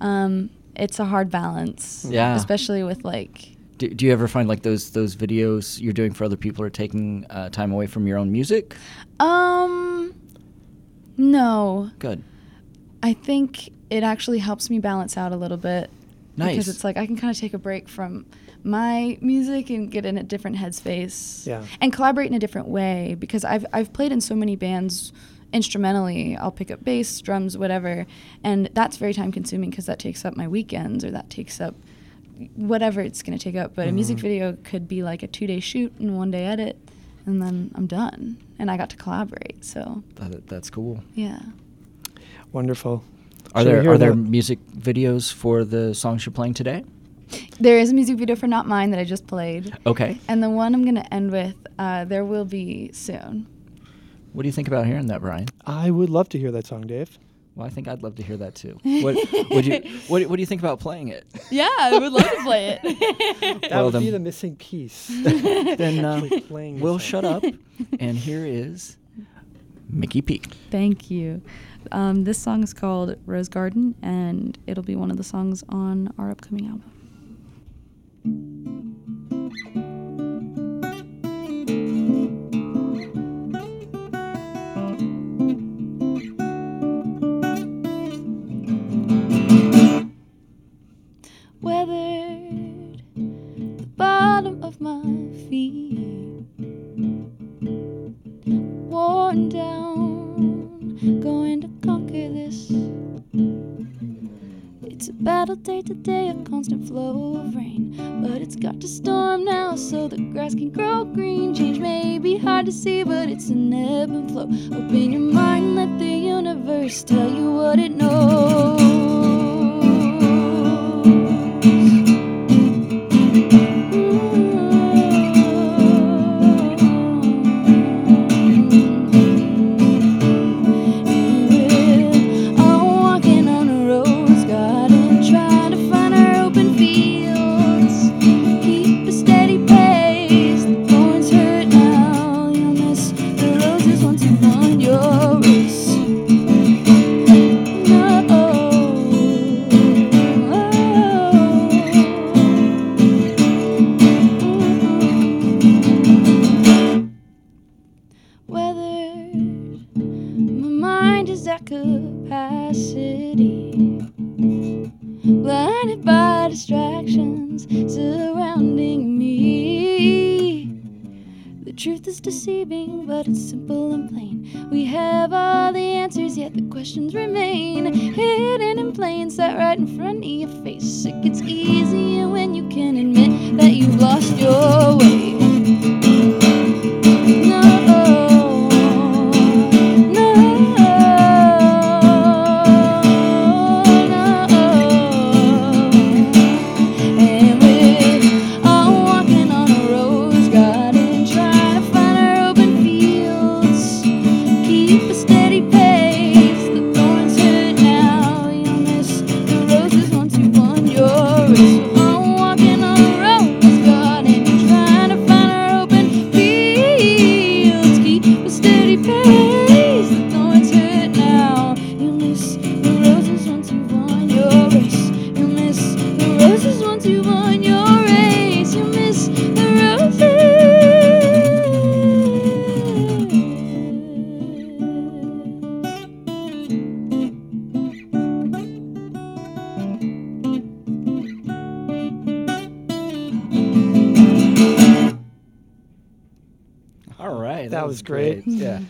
um 0.00 0.48
it's 0.76 0.98
a 0.98 1.04
hard 1.04 1.30
balance. 1.30 2.06
Yeah. 2.08 2.34
Especially 2.36 2.82
with 2.82 3.04
like 3.04 3.56
Do, 3.78 3.88
do 3.88 4.06
you 4.06 4.12
ever 4.12 4.28
find 4.28 4.48
like 4.48 4.62
those 4.62 4.90
those 4.92 5.16
videos 5.16 5.80
you're 5.80 5.92
doing 5.92 6.12
for 6.12 6.24
other 6.24 6.36
people 6.36 6.64
are 6.64 6.70
taking 6.70 7.26
uh, 7.30 7.48
time 7.50 7.72
away 7.72 7.86
from 7.86 8.06
your 8.06 8.18
own 8.18 8.30
music? 8.32 8.76
um 9.20 10.14
no. 11.16 11.90
Good. 11.98 12.22
I 13.02 13.14
think 13.14 13.70
it 13.88 14.02
actually 14.02 14.38
helps 14.38 14.68
me 14.68 14.78
balance 14.78 15.16
out 15.16 15.32
a 15.32 15.36
little 15.36 15.56
bit. 15.56 15.90
Nice. 16.36 16.50
Because 16.50 16.68
it's 16.68 16.84
like 16.84 16.96
I 16.96 17.06
can 17.06 17.16
kind 17.16 17.30
of 17.30 17.38
take 17.38 17.54
a 17.54 17.58
break 17.58 17.88
from 17.88 18.26
my 18.62 19.16
music 19.20 19.70
and 19.70 19.90
get 19.90 20.04
in 20.04 20.18
a 20.18 20.22
different 20.22 20.56
headspace. 20.56 21.46
Yeah. 21.46 21.64
And 21.80 21.92
collaborate 21.92 22.26
in 22.26 22.34
a 22.34 22.38
different 22.38 22.68
way 22.68 23.16
because 23.18 23.44
I've 23.44 23.64
I've 23.72 23.92
played 23.92 24.12
in 24.12 24.20
so 24.20 24.34
many 24.34 24.56
bands 24.56 25.12
instrumentally. 25.52 26.36
I'll 26.36 26.50
pick 26.50 26.70
up 26.70 26.84
bass, 26.84 27.20
drums, 27.20 27.56
whatever, 27.56 28.06
and 28.44 28.68
that's 28.74 28.96
very 28.96 29.14
time 29.14 29.32
consuming 29.32 29.70
because 29.70 29.86
that 29.86 29.98
takes 29.98 30.24
up 30.24 30.36
my 30.36 30.48
weekends 30.48 31.04
or 31.04 31.10
that 31.12 31.30
takes 31.30 31.60
up 31.60 31.74
whatever 32.54 33.00
it's 33.00 33.22
going 33.22 33.36
to 33.38 33.42
take 33.42 33.56
up. 33.56 33.74
But 33.74 33.88
a 33.88 33.92
music 33.92 34.18
video 34.18 34.56
could 34.64 34.86
be 34.88 35.02
like 35.02 35.22
a 35.22 35.28
2-day 35.28 35.60
shoot 35.60 35.92
and 35.98 36.16
one 36.16 36.30
day 36.30 36.44
edit 36.46 36.76
and 37.24 37.40
then 37.42 37.70
I'm 37.74 37.86
done. 37.86 38.36
And 38.58 38.70
I 38.70 38.76
got 38.76 38.90
to 38.90 38.96
collaborate, 38.96 39.64
so 39.64 40.02
That, 40.16 40.46
that's 40.48 40.70
cool. 40.70 41.02
yeah. 41.14 41.40
Wonderful. 42.52 43.04
Are 43.54 43.62
Shall 43.62 43.64
there 43.64 43.90
are 43.90 43.98
there 43.98 44.10
the- 44.10 44.16
music 44.16 44.58
videos 44.76 45.32
for 45.32 45.64
the 45.64 45.94
songs 45.94 46.24
you're 46.26 46.32
playing 46.32 46.54
today? 46.54 46.84
There 47.58 47.78
is 47.78 47.90
a 47.90 47.94
music 47.94 48.16
video 48.18 48.36
for 48.36 48.46
Not 48.46 48.66
Mine 48.68 48.90
that 48.92 49.00
I 49.00 49.04
just 49.04 49.26
played. 49.26 49.76
Okay. 49.84 50.18
And 50.28 50.42
the 50.42 50.48
one 50.50 50.74
I'm 50.74 50.82
going 50.82 50.94
to 50.94 51.12
end 51.14 51.32
with, 51.32 51.54
uh, 51.78 52.04
there 52.04 52.24
will 52.24 52.44
be 52.44 52.90
soon. 52.92 53.46
What 54.36 54.42
do 54.42 54.48
you 54.48 54.52
think 54.52 54.68
about 54.68 54.84
hearing 54.84 55.06
that, 55.06 55.22
Brian? 55.22 55.46
I 55.64 55.90
would 55.90 56.10
love 56.10 56.28
to 56.28 56.38
hear 56.38 56.50
that 56.52 56.66
song, 56.66 56.82
Dave. 56.82 57.18
Well, 57.54 57.66
I 57.66 57.70
think 57.70 57.88
I'd 57.88 58.02
love 58.02 58.16
to 58.16 58.22
hear 58.22 58.36
that 58.36 58.54
too. 58.54 58.78
What 58.82 59.14
would 59.50 59.64
you 59.64 59.80
what, 60.08 60.26
what 60.26 60.36
do 60.36 60.42
you 60.42 60.46
think 60.46 60.60
about 60.60 60.78
playing 60.78 61.08
it? 61.08 61.24
Yeah, 61.50 61.70
I 61.78 61.98
would 61.98 62.12
love 62.12 62.30
to 62.30 62.42
play 62.42 62.78
it. 62.82 62.82
That 63.62 63.70
Well, 63.70 63.90
would 63.90 63.98
be 63.98 64.10
the 64.10 64.18
missing 64.18 64.56
piece. 64.56 65.06
then 65.22 66.04
uh, 66.04 66.28
playing 66.48 66.80
we'll 66.80 66.98
shut 66.98 67.24
up. 67.24 67.44
And 67.98 68.18
here 68.18 68.44
is 68.44 68.98
Miki 69.88 70.20
P. 70.20 70.42
Thank 70.70 71.10
you. 71.10 71.40
Um, 71.90 72.24
this 72.24 72.36
song 72.38 72.62
is 72.62 72.74
called 72.74 73.16
Rose 73.24 73.48
Garden, 73.48 73.94
and 74.02 74.58
it'll 74.66 74.84
be 74.84 74.96
one 74.96 75.10
of 75.10 75.16
the 75.16 75.24
songs 75.24 75.64
on 75.70 76.12
our 76.18 76.30
upcoming 76.30 76.66
album. 76.66 76.92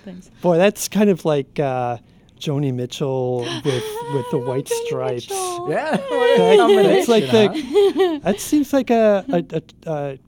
Great. 0.07 0.15
Yeah. 0.17 0.21
Thanks. 0.23 0.41
Boy, 0.43 0.57
that's 0.59 0.89
kind 0.89 1.11
of 1.11 1.25
like 1.25 1.59
uh, 1.61 1.99
Joni 2.39 2.73
Mitchell 2.73 3.41
with 3.65 3.85
with 4.15 4.31
the 4.31 4.39
white 4.39 4.67
Joni 4.67 4.87
stripes. 4.87 5.29
Mitchell. 5.31 5.71
Yeah. 5.71 5.91
Right? 5.91 6.87
It's 6.99 7.09
like 7.09 7.25
huh? 7.25 7.49
the 7.49 8.21
that 8.25 8.41
seems 8.41 8.73
like 8.73 8.91
a, 8.91 9.25
a, 9.29 9.45
a, 9.89 9.91
a 9.91 10.19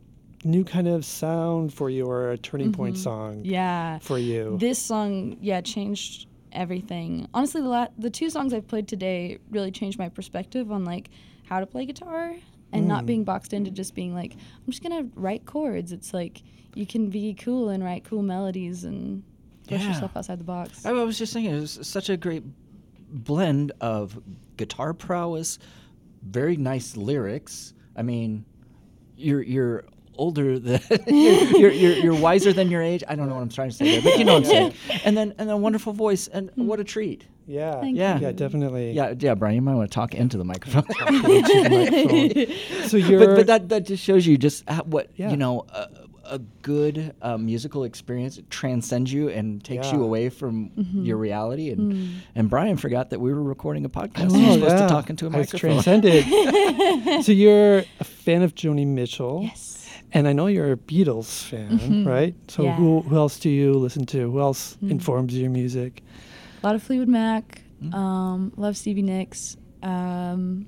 new 0.44 0.64
kind 0.64 0.88
of 0.88 1.04
sound 1.04 1.72
for 1.74 1.90
you 1.90 2.06
or 2.06 2.30
a 2.32 2.38
turning 2.38 2.72
point 2.72 2.96
song 2.96 3.42
Yeah. 3.44 3.98
for 3.98 4.18
you. 4.18 4.56
This 4.60 4.78
song, 4.78 5.36
yeah, 5.40 5.60
changed 5.60 6.26
everything. 6.52 7.28
Honestly, 7.34 7.60
the 7.60 7.68
la- 7.68 7.88
the 7.98 8.10
two 8.10 8.30
songs 8.30 8.54
I've 8.54 8.66
played 8.68 8.88
today 8.88 9.38
really 9.50 9.70
changed 9.70 9.98
my 9.98 10.08
perspective 10.08 10.70
on 10.72 10.84
like 10.84 11.10
how 11.48 11.60
to 11.60 11.66
play 11.66 11.84
guitar 11.86 12.34
and 12.72 12.86
not 12.86 13.06
being 13.06 13.24
boxed 13.24 13.54
into 13.54 13.70
just 13.70 13.94
being 13.94 14.14
like 14.14 14.34
I'm 14.34 14.70
just 14.70 14.82
gonna 14.82 15.06
write 15.14 15.46
chords. 15.46 15.90
It's 15.92 16.12
like 16.14 16.42
you 16.74 16.86
can 16.86 17.08
be 17.10 17.34
cool 17.34 17.70
and 17.70 17.82
write 17.82 18.04
cool 18.04 18.22
melodies 18.22 18.84
and 18.84 19.22
push 19.68 19.80
Yeah. 19.82 19.88
yourself 19.88 20.16
outside 20.16 20.38
the 20.40 20.44
box. 20.44 20.84
I 20.86 20.92
was 20.92 21.18
just 21.18 21.32
thinking, 21.32 21.54
it 21.54 21.60
was 21.60 21.78
such 21.82 22.08
a 22.10 22.16
great 22.16 22.42
blend 23.10 23.72
of 23.80 24.18
guitar 24.56 24.92
prowess, 24.92 25.58
very 26.22 26.56
nice 26.56 26.96
lyrics. 26.96 27.74
I 27.96 28.02
mean, 28.02 28.44
you're 29.16 29.42
you're 29.42 29.84
older 30.16 30.58
than 30.58 30.80
you're, 31.06 31.12
you're, 31.60 31.70
you're 31.70 31.92
you're 31.92 32.14
wiser 32.20 32.52
than 32.52 32.70
your 32.70 32.82
age. 32.82 33.04
I 33.08 33.14
don't 33.14 33.28
know 33.28 33.34
what 33.36 33.42
I'm 33.42 33.48
trying 33.48 33.70
to 33.70 33.76
say 33.76 33.92
there, 33.92 34.02
but 34.02 34.18
you 34.18 34.24
know 34.24 34.34
what 34.34 34.44
I'm 34.44 34.48
saying. 34.50 34.74
And 35.04 35.16
then 35.16 35.30
and 35.38 35.48
then 35.48 35.56
a 35.56 35.56
wonderful 35.56 35.92
voice, 35.92 36.26
and 36.28 36.50
what 36.56 36.80
a 36.80 36.84
treat. 36.84 37.26
yeah, 37.46 37.80
Thank 37.80 37.96
Yeah. 37.96 38.18
yeah, 38.18 38.32
definitely. 38.32 38.92
Yeah, 38.92 39.14
yeah, 39.18 39.34
Brian, 39.34 39.54
you 39.54 39.62
might 39.62 39.74
want 39.74 39.90
to 39.90 39.94
talk 39.94 40.14
into 40.14 40.36
the 40.36 40.44
microphone. 40.44 40.84
So 42.88 42.96
you're 42.96 43.18
but, 43.20 43.36
but 43.36 43.46
that 43.46 43.68
that 43.68 43.86
just 43.86 44.02
shows 44.02 44.26
you 44.26 44.38
just 44.38 44.68
how, 44.68 44.82
what 44.84 45.10
Yeah. 45.16 45.30
you 45.30 45.36
know 45.36 45.66
a, 45.68 45.88
a 46.30 46.38
good 46.62 47.14
uh, 47.22 47.36
musical 47.38 47.84
experience 47.84 48.40
transcends 48.50 49.12
you 49.12 49.28
and 49.28 49.62
takes 49.64 49.90
you 49.92 50.02
away 50.02 50.28
from 50.28 50.70
Mm-hmm. 50.70 51.04
your 51.04 51.16
reality 51.16 51.70
and 51.70 51.92
Mm. 51.92 52.08
and 52.34 52.50
Brian 52.50 52.76
forgot 52.76 53.10
that 53.10 53.20
we 53.20 53.32
were 53.32 53.42
recording 53.42 53.84
a 53.84 53.88
podcast. 53.88 54.30
Oh, 54.32 54.36
You're 54.38 54.52
supposed 54.54 54.74
yeah. 54.76 54.82
to 54.86 54.88
talk 54.88 55.10
into 55.10 55.26
a 55.26 55.30
I 55.30 55.38
was 55.38 55.52
microphone. 55.52 55.82
transcended. 55.82 57.24
so 57.24 57.32
you're 57.32 57.78
a 58.00 58.04
fan 58.04 58.42
of 58.42 58.54
Joni 58.54 58.86
Mitchell. 58.86 59.42
yes. 59.44 59.74
And 60.12 60.26
I 60.26 60.32
know 60.32 60.46
you're 60.46 60.72
a 60.72 60.76
Beatles 60.76 61.44
fan, 61.44 62.04
right? 62.06 62.34
So 62.48 62.62
Yeah. 62.62 62.76
who 62.76 63.02
who 63.02 63.16
else 63.16 63.38
do 63.38 63.50
you 63.50 63.74
listen 63.74 64.06
to? 64.06 64.30
Who 64.30 64.40
else 64.40 64.76
informs 64.80 65.36
your 65.36 65.50
music? 65.50 66.02
A 66.62 66.66
lot 66.66 66.74
of 66.74 66.82
Fleetwood 66.82 67.08
Mac. 67.08 67.62
Um, 67.92 68.52
love 68.56 68.76
Stevie 68.76 69.02
Nicks. 69.02 69.56
Um, 69.82 70.66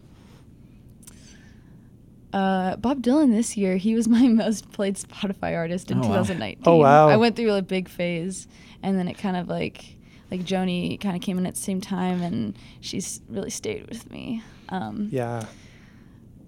Uh, 2.33 2.77
Bob 2.77 3.03
Dylan 3.03 3.33
this 3.33 3.57
year, 3.57 3.77
he 3.77 3.95
was 3.95 4.07
my 4.17 4.29
most 4.29 4.71
played 4.73 4.97
Spotify 4.97 5.57
artist 5.57 5.91
in 5.91 5.99
Oh, 5.99 6.03
wow. 6.03 6.07
2019. 6.23 6.63
Oh, 6.67 6.77
wow. 6.77 7.09
I 7.09 7.17
went 7.17 7.37
through 7.37 7.53
a 7.55 7.63
big 7.63 7.89
phase, 7.89 8.47
and 8.83 8.99
then 8.99 9.09
it 9.09 9.19
kind 9.19 9.37
of 9.37 9.49
like, 9.49 9.97
like 10.31 10.41
Joni 10.43 11.01
kind 11.01 11.17
of 11.17 11.23
came 11.23 11.39
in 11.39 11.47
at 11.47 11.55
the 11.55 11.61
same 11.61 11.81
time, 11.81 12.23
and 12.23 12.55
she's 12.81 13.21
really 13.29 13.51
stayed 13.51 13.89
with 13.89 14.11
me. 14.11 14.43
Um, 14.69 15.09
Yeah. 15.11 15.45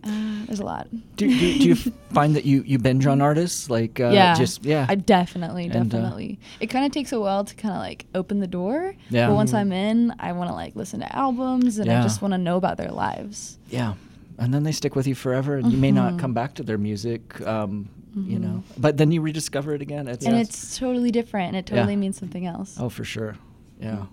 uh, 0.05 0.45
there's 0.47 0.61
a 0.61 0.65
lot. 0.65 0.87
Do, 1.17 1.27
do, 1.29 1.59
do 1.59 1.69
you 1.69 1.75
find 2.13 2.35
that 2.37 2.45
you, 2.45 2.63
you 2.65 2.79
binge 2.79 3.07
on 3.07 3.21
artists? 3.21 3.69
Like, 3.71 3.99
uh, 3.99 4.11
yeah, 4.11 4.35
just, 4.37 4.65
yeah. 4.65 4.87
I 4.89 4.95
definitely, 4.95 5.65
And, 5.67 5.75
uh, 5.77 5.83
definitely. 5.85 6.39
it 6.61 6.69
kind 6.69 6.85
of 6.87 6.93
takes 6.93 7.11
a 7.13 7.19
while 7.21 7.45
to 7.45 7.55
kind 7.57 7.75
of 7.75 7.81
like 7.81 8.07
open 8.15 8.39
the 8.39 8.47
door. 8.47 8.95
Yeah. 9.11 9.29
But 9.29 9.35
once 9.35 9.53
I'm 9.53 9.73
in, 9.73 10.15
I 10.21 10.33
want 10.33 10.49
to 10.51 10.55
like 10.55 10.77
listen 10.77 11.01
to 11.01 11.17
albums, 11.17 11.79
and 11.79 11.87
Yeah. 11.89 12.01
I 12.01 12.03
just 12.05 12.23
want 12.23 12.33
to 12.33 12.39
know 12.39 12.57
about 12.57 12.77
their 12.77 12.91
lives. 12.93 13.59
yeah. 13.69 13.95
And 14.39 14.53
then 14.53 14.63
they 14.63 14.73
stick 14.73 14.97
with 14.97 15.07
you 15.07 15.15
forever, 15.15 15.57
and 15.57 15.71
you 15.71 15.79
may 15.79 15.93
not 15.93 16.11
Mm-hmm. 16.13 16.19
come 16.21 16.35
back 16.35 16.55
to 16.55 16.63
their 16.63 16.79
music, 16.79 17.41
um, 17.47 17.89
you 18.15 18.39
know, 18.39 18.63
but 18.79 18.97
then 18.97 19.11
you 19.13 19.21
rediscover 19.21 19.75
it 19.75 19.83
again. 19.83 20.09
It's, 20.09 20.25
And 20.27 20.37
it's 20.37 20.79
totally 20.79 21.11
different, 21.11 21.49
and 21.49 21.57
it 21.57 21.71
Yeah. 21.71 21.77
totally 21.77 21.97
means 21.97 22.19
something 22.19 22.47
else. 22.47 22.77
oh, 22.81 22.89
for 22.89 23.05
sure. 23.05 23.37
Yeah. 23.81 24.07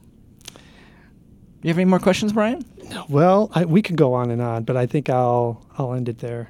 You 1.62 1.68
have 1.68 1.78
any 1.78 1.86
more 1.86 2.00
questions, 2.00 2.32
Brian? 2.34 2.64
Well, 3.10 3.52
I, 3.54 3.66
we 3.66 3.82
can 3.82 3.96
go 3.98 4.14
on 4.14 4.32
and 4.32 4.42
on, 4.42 4.64
but 4.64 4.78
I 4.78 4.86
think 4.86 5.10
I'll 5.10 5.66
I'll 5.78 5.94
end 5.94 6.08
it 6.10 6.20
there. 6.20 6.50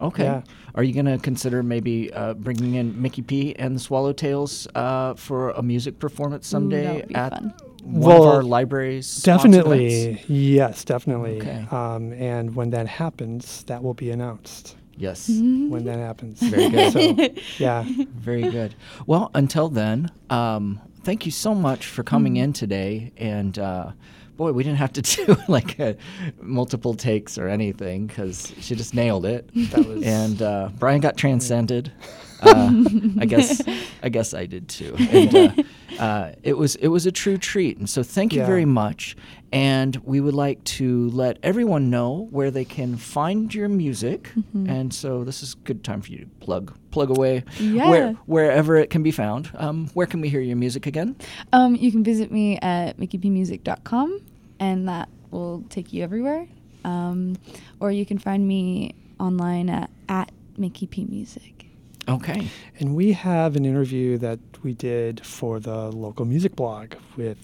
Okay. 0.00 0.24
Yeah. 0.24 0.42
Are 0.74 0.82
you 0.82 0.92
going 0.92 1.06
to 1.06 1.18
consider 1.18 1.62
maybe 1.62 2.12
uh, 2.12 2.34
bringing 2.34 2.74
in 2.74 3.00
Miki 3.00 3.22
P 3.22 3.54
and 3.56 3.76
the 3.76 3.80
Swallowtails 3.80 4.66
uh, 4.74 5.14
for 5.14 5.50
a 5.50 5.62
music 5.62 5.98
performance 5.98 6.46
someday 6.48 6.96
would 6.96 7.08
be 7.08 7.14
at 7.14 7.32
fun. 7.32 7.54
one 7.84 8.16
of 8.16 8.22
our 8.22 8.42
libraries? 8.42 9.22
Definitely, 9.22 10.20
yes, 10.26 10.84
definitely. 10.84 11.40
Okay. 11.40 11.66
Um, 11.70 12.12
and 12.14 12.54
when 12.56 12.70
that 12.70 12.88
happens, 12.88 13.62
that 13.64 13.82
will 13.82 13.94
be 13.94 14.10
announced. 14.10 14.76
Yes. 14.96 15.28
When 15.28 15.84
that 15.84 15.98
happens, 15.98 16.40
Very 16.40 16.70
good. 16.70 16.92
So, 16.92 17.28
yeah, 17.62 17.84
Very 17.86 18.42
good. 18.42 18.74
Well, 19.06 19.30
until 19.34 19.68
then, 19.68 20.10
um, 20.30 20.80
thank 21.02 21.26
you 21.26 21.32
so 21.32 21.54
much 21.54 21.86
for 21.86 22.02
coming 22.02 22.36
in 22.36 22.52
today. 22.52 23.12
And 23.16 23.58
uh, 23.58 23.92
boy, 24.36 24.52
we 24.52 24.62
didn't 24.64 24.78
have 24.78 24.92
to 24.94 25.02
do 25.26 25.36
like 25.48 25.78
a, 25.78 25.96
multiple 26.40 26.94
takes 26.94 27.38
or 27.38 27.48
anything 27.48 28.06
because 28.06 28.52
she 28.60 28.74
just 28.74 28.94
nailed 28.94 29.26
it. 29.26 29.48
That 29.70 29.86
was- 29.86 30.02
and 30.04 30.42
uh, 30.42 30.68
Brian 30.78 31.00
got 31.00 31.16
transcended. 31.16 31.92
Uh, 32.42 32.84
I 33.20 33.24
guess 33.24 33.62
I 34.02 34.10
guess 34.10 34.34
I 34.34 34.44
did 34.44 34.68
too. 34.68 34.94
And, 34.98 35.34
uh, 35.34 36.02
uh, 36.02 36.32
it 36.42 36.58
was 36.58 36.74
it 36.76 36.88
was 36.88 37.06
a 37.06 37.12
true 37.12 37.38
treat. 37.38 37.78
And 37.78 37.88
so 37.88 38.02
thank 38.02 38.34
you 38.34 38.40
Yeah. 38.40 38.46
very 38.46 38.66
much. 38.66 39.16
And 39.54 39.94
we 40.04 40.20
would 40.20 40.34
like 40.34 40.62
to 40.64 41.08
let 41.10 41.38
everyone 41.42 41.88
know 41.88 42.26
where 42.32 42.50
they 42.50 42.64
can 42.64 42.96
find 42.96 43.54
your 43.54 43.68
music. 43.68 44.30
And 44.52 44.92
so 44.92 45.22
this 45.22 45.42
is 45.44 45.54
a 45.54 45.56
good 45.58 45.84
time 45.84 46.00
for 46.02 46.10
you 46.10 46.18
to 46.18 46.26
plug 46.40 46.76
plug 46.90 47.10
away 47.10 47.44
Yeah. 47.58 47.88
where, 47.90 48.12
wherever 48.26 48.76
it 48.76 48.90
can 48.90 49.02
be 49.02 49.10
found. 49.12 49.50
Um, 49.54 49.88
where 49.94 50.06
can 50.06 50.20
we 50.20 50.28
hear 50.28 50.40
your 50.40 50.56
music 50.56 50.86
again? 50.86 51.16
Um, 51.52 51.76
you 51.76 51.90
can 51.92 52.02
visit 52.04 52.30
me 52.32 52.58
at 52.62 52.98
mikipmusic.com, 52.98 54.20
and 54.60 54.88
that 54.88 55.08
will 55.30 55.64
take 55.70 55.92
you 55.92 56.02
everywhere. 56.02 56.46
Um, 56.84 57.36
or 57.80 57.90
you 57.92 58.04
can 58.06 58.18
find 58.18 58.46
me 58.46 58.94
online 59.20 59.68
at, 59.70 59.90
at 60.08 60.30
Miki 60.58 60.86
P 60.86 61.04
Music. 61.04 61.66
Okay. 62.08 62.48
and 62.80 62.94
we 62.94 63.12
have 63.12 63.56
an 63.56 63.64
interview 63.64 64.18
that 64.18 64.38
we 64.62 64.74
did 64.74 65.24
for 65.24 65.58
the 65.60 65.90
local 65.90 66.24
music 66.26 66.54
blog 66.54 66.94
with 67.16 67.38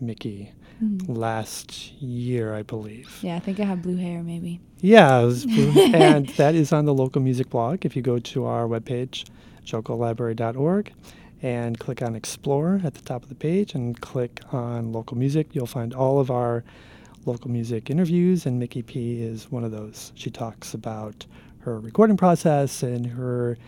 Miki 0.00 0.52
last 0.80 1.92
year, 2.00 2.54
I 2.54 2.62
believe. 2.62 3.18
Yeah, 3.22 3.36
I 3.36 3.40
think 3.40 3.60
I 3.60 3.64
have 3.64 3.82
blue 3.82 3.96
hair, 3.96 4.22
maybe. 4.22 4.60
Yeah, 4.80 5.20
it 5.20 5.24
was, 5.24 5.44
and 5.94 6.28
that 6.30 6.54
is 6.54 6.72
on 6.72 6.84
the 6.84 6.94
local 6.94 7.22
music 7.22 7.50
blog. 7.50 7.84
If 7.84 7.96
you 7.96 8.02
go 8.02 8.18
to 8.18 8.44
our 8.44 8.66
webpage, 8.66 9.24
jocolibrary.org, 9.64 10.92
and 11.42 11.78
click 11.78 12.02
on 12.02 12.14
Explore 12.14 12.80
at 12.84 12.94
the 12.94 13.02
top 13.02 13.22
of 13.22 13.28
the 13.28 13.34
page 13.34 13.74
and 13.74 14.00
click 14.00 14.40
on 14.52 14.92
local 14.92 15.16
music, 15.16 15.48
you'll 15.54 15.66
find 15.66 15.94
all 15.94 16.20
of 16.20 16.30
our 16.30 16.64
local 17.24 17.50
music 17.50 17.90
interviews, 17.90 18.46
and 18.46 18.58
Miki 18.58 18.82
P 18.82 19.22
is 19.22 19.50
one 19.50 19.64
of 19.64 19.72
those. 19.72 20.12
She 20.14 20.30
talks 20.30 20.74
about 20.74 21.26
her 21.60 21.80
recording 21.80 22.16
process 22.16 22.82
and 22.82 23.06
her 23.06 23.58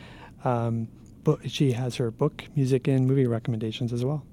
um, 0.44 0.88
book. 1.24 1.40
She 1.46 1.72
has 1.72 1.96
her 1.96 2.10
book, 2.10 2.44
music, 2.54 2.86
and 2.86 3.06
movie 3.06 3.26
recommendations 3.26 3.92
as 3.92 4.04
well. 4.04 4.24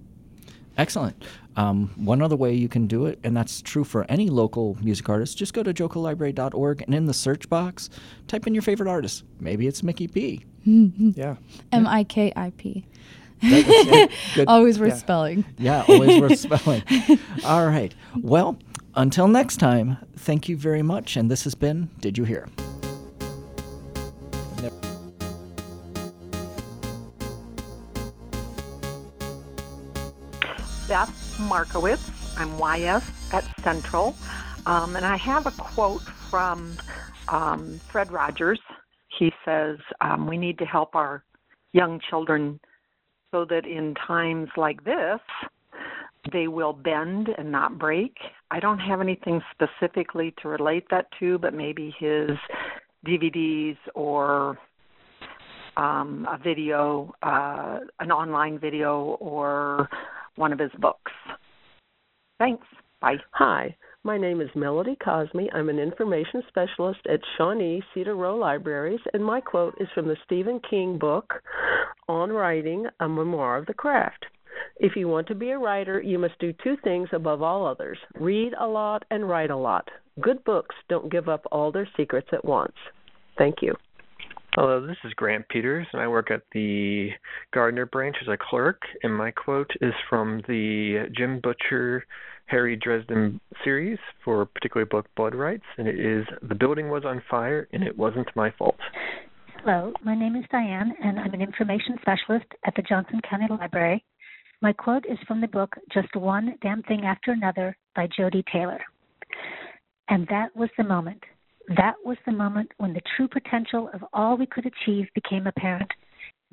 Excellent. 0.78 1.24
Um, 1.58 1.92
one 1.96 2.22
other 2.22 2.36
way 2.36 2.54
you 2.54 2.68
can 2.68 2.86
do 2.88 3.06
it, 3.06 3.18
and 3.24 3.36
that's 3.36 3.62
true 3.62 3.84
for 3.86 4.06
any 4.10 4.30
local 4.30 4.78
music 4.82 5.08
artist, 5.08 5.38
just 5.38 5.54
go 5.54 5.64
to 5.64 5.74
jocolibrary.org 5.74 6.82
and 6.82 6.94
in 6.94 7.06
the 7.06 7.14
search 7.14 7.48
box, 7.50 7.90
type 8.28 8.46
in 8.46 8.54
your 8.54 8.62
favorite 8.62 8.90
artist. 8.90 9.24
Maybe 9.40 9.66
it's 9.68 9.82
Miki 9.84 10.08
P. 10.08 10.46
Yeah. 10.66 11.36
M 11.72 11.86
I 11.88 12.04
K 12.04 12.34
I 12.36 12.52
P. 12.58 12.86
That- 13.42 13.66
that's 13.66 13.88
it. 13.90 14.12
Good. 14.36 14.48
Always 14.48 14.80
worth 14.80 14.90
Yeah. 14.90 14.96
spelling. 14.96 15.46
Yeah, 15.58 15.86
always 15.88 16.20
worth 16.20 16.40
spelling. 16.48 16.84
All 17.46 17.68
right. 17.68 17.94
Well, 18.20 18.58
until 18.96 19.28
next 19.28 19.58
time, 19.58 19.98
thank 20.18 20.50
you 20.50 20.58
very 20.58 20.82
much. 20.82 21.16
And 21.16 21.30
this 21.30 21.44
has 21.44 21.54
been 21.56 21.90
Did 22.00 22.18
You 22.18 22.24
Hear? 22.24 22.48
Beth 30.88 31.25
Markowitz. 31.40 32.12
I'm 32.38 32.58
YS 32.58 33.34
at 33.34 33.44
Central. 33.62 34.16
Um, 34.66 34.96
and 34.96 35.06
I 35.06 35.18
have 35.18 35.46
a 35.46 35.52
quote 35.52 36.02
from 36.30 36.78
um, 37.28 37.80
Fred 37.92 38.12
Rogers. 38.12 38.60
He 39.20 39.32
says, 39.44 39.78
um, 40.02 40.28
We 40.28 40.38
need 40.38 40.58
to 40.60 40.66
help 40.66 40.96
our 40.96 41.24
young 41.74 42.00
children 42.10 42.60
so 43.32 43.46
that 43.46 43.66
in 43.66 43.96
times 43.96 44.50
like 44.58 44.84
this, 44.84 45.20
they 46.32 46.48
will 46.48 46.74
bend 46.74 47.30
and 47.38 47.52
not 47.52 47.78
break. 47.78 48.16
I 48.50 48.60
don't 48.60 48.80
have 48.80 49.02
anything 49.02 49.42
specifically 49.52 50.34
to 50.42 50.48
relate 50.48 50.86
that 50.90 51.08
to, 51.20 51.38
but 51.38 51.54
maybe 51.54 51.94
his 52.00 52.32
DVDs 53.06 53.78
or 53.94 54.58
um, 55.78 56.28
a 56.32 56.38
video, 56.38 57.14
uh, 57.22 57.80
an 58.00 58.12
online 58.12 58.58
video, 58.58 59.18
or 59.20 59.90
one 60.36 60.54
of 60.54 60.60
his 60.60 60.72
books. 60.80 61.12
Thanks. 62.38 62.68
Bye. 63.02 63.16
Hi, 63.32 63.76
my 64.04 64.18
name 64.18 64.42
is 64.42 64.50
Melody 64.56 64.98
Cosme. 65.04 65.48
I'm 65.54 65.70
an 65.70 65.80
information 65.80 66.44
specialist 66.48 67.00
at 67.10 67.20
Shawnee 67.38 67.82
Cedar 67.94 68.16
Roe 68.16 68.36
Libraries, 68.36 69.00
and 69.14 69.24
my 69.24 69.40
quote 69.40 69.76
is 69.80 69.88
from 69.94 70.08
the 70.08 70.18
Stephen 70.26 70.60
King 70.70 70.98
book 70.98 71.34
on 72.10 72.32
writing, 72.32 72.88
a 73.00 73.08
memoir 73.08 73.58
of 73.58 73.66
the 73.68 73.74
craft. 73.74 74.26
If 74.78 74.96
you 74.96 75.08
want 75.08 75.28
to 75.28 75.36
be 75.36 75.52
a 75.52 75.58
writer, 75.58 76.02
you 76.02 76.20
must 76.20 76.38
do 76.40 76.54
two 76.64 76.76
things 76.84 77.10
above 77.14 77.42
all 77.42 77.66
others 77.66 77.98
read 78.20 78.54
a 78.60 78.68
lot 78.68 79.04
and 79.12 79.30
write 79.30 79.52
a 79.52 79.56
lot. 79.56 79.88
Good 80.22 80.44
books 80.44 80.76
don't 80.90 81.12
give 81.12 81.30
up 81.30 81.46
all 81.52 81.72
their 81.72 81.88
secrets 81.96 82.30
at 82.34 82.44
once. 82.44 82.76
Thank 83.38 83.62
you. 83.62 83.76
Hello, 84.58 84.88
this 84.88 84.96
is 85.04 85.12
Grant 85.16 85.46
Peters, 85.50 85.86
and 85.92 86.02
I 86.02 86.08
work 86.08 86.32
at 86.32 86.44
the 86.54 87.10
Gardner 87.54 87.86
branch 87.86 88.16
as 88.22 88.30
a 88.30 88.38
clerk. 88.40 88.82
And 89.04 89.14
my 89.14 89.30
quote 89.30 89.70
is 89.82 89.94
from 90.10 90.44
the 90.48 91.10
Jim 91.14 91.42
Butcher, 91.44 92.06
Harry 92.46 92.78
Dresden 92.78 93.42
series 93.66 93.98
for 94.24 94.44
a 94.44 94.46
particular 94.46 94.86
book, 94.86 95.08
Blood 95.18 95.36
Rites, 95.36 95.66
and 95.78 95.90
it 95.90 96.00
is 96.00 96.26
The 96.42 96.56
building 96.56 96.88
was 96.88 97.04
on 97.04 97.22
fire, 97.30 97.68
and 97.74 97.84
it 97.84 97.98
wasn't 97.98 98.30
my 98.34 98.50
fault. 98.58 98.78
Hello, 99.60 99.92
my 100.06 100.16
name 100.18 100.38
is 100.38 100.46
Diane, 100.50 100.96
and 101.04 101.20
I'm 101.20 101.34
an 101.34 101.42
information 101.42 101.98
specialist 102.00 102.46
at 102.66 102.74
the 102.78 102.84
Johnson 102.84 103.20
County 103.30 103.48
Library. 103.50 104.06
My 104.62 104.72
quote 104.72 105.04
is 105.06 105.18
from 105.28 105.42
the 105.42 105.48
book 105.48 105.76
Just 105.94 106.16
One 106.16 106.56
Damn 106.62 106.82
Thing 106.84 107.04
After 107.04 107.34
Another 107.34 107.76
by 107.94 108.08
Jodi 108.18 108.46
Taylor. 108.54 108.80
And 110.08 110.26
that 110.30 110.56
was 110.56 110.70
the 110.78 110.86
moment. 110.86 111.22
That 111.70 111.96
was 112.04 112.18
the 112.26 112.32
moment 112.32 112.72
when 112.78 112.94
the 112.94 113.02
true 113.16 113.28
potential 113.28 113.90
of 113.94 114.04
all 114.14 114.38
we 114.38 114.46
could 114.46 114.66
achieve 114.66 115.08
became 115.16 115.48
apparent. 115.48 115.90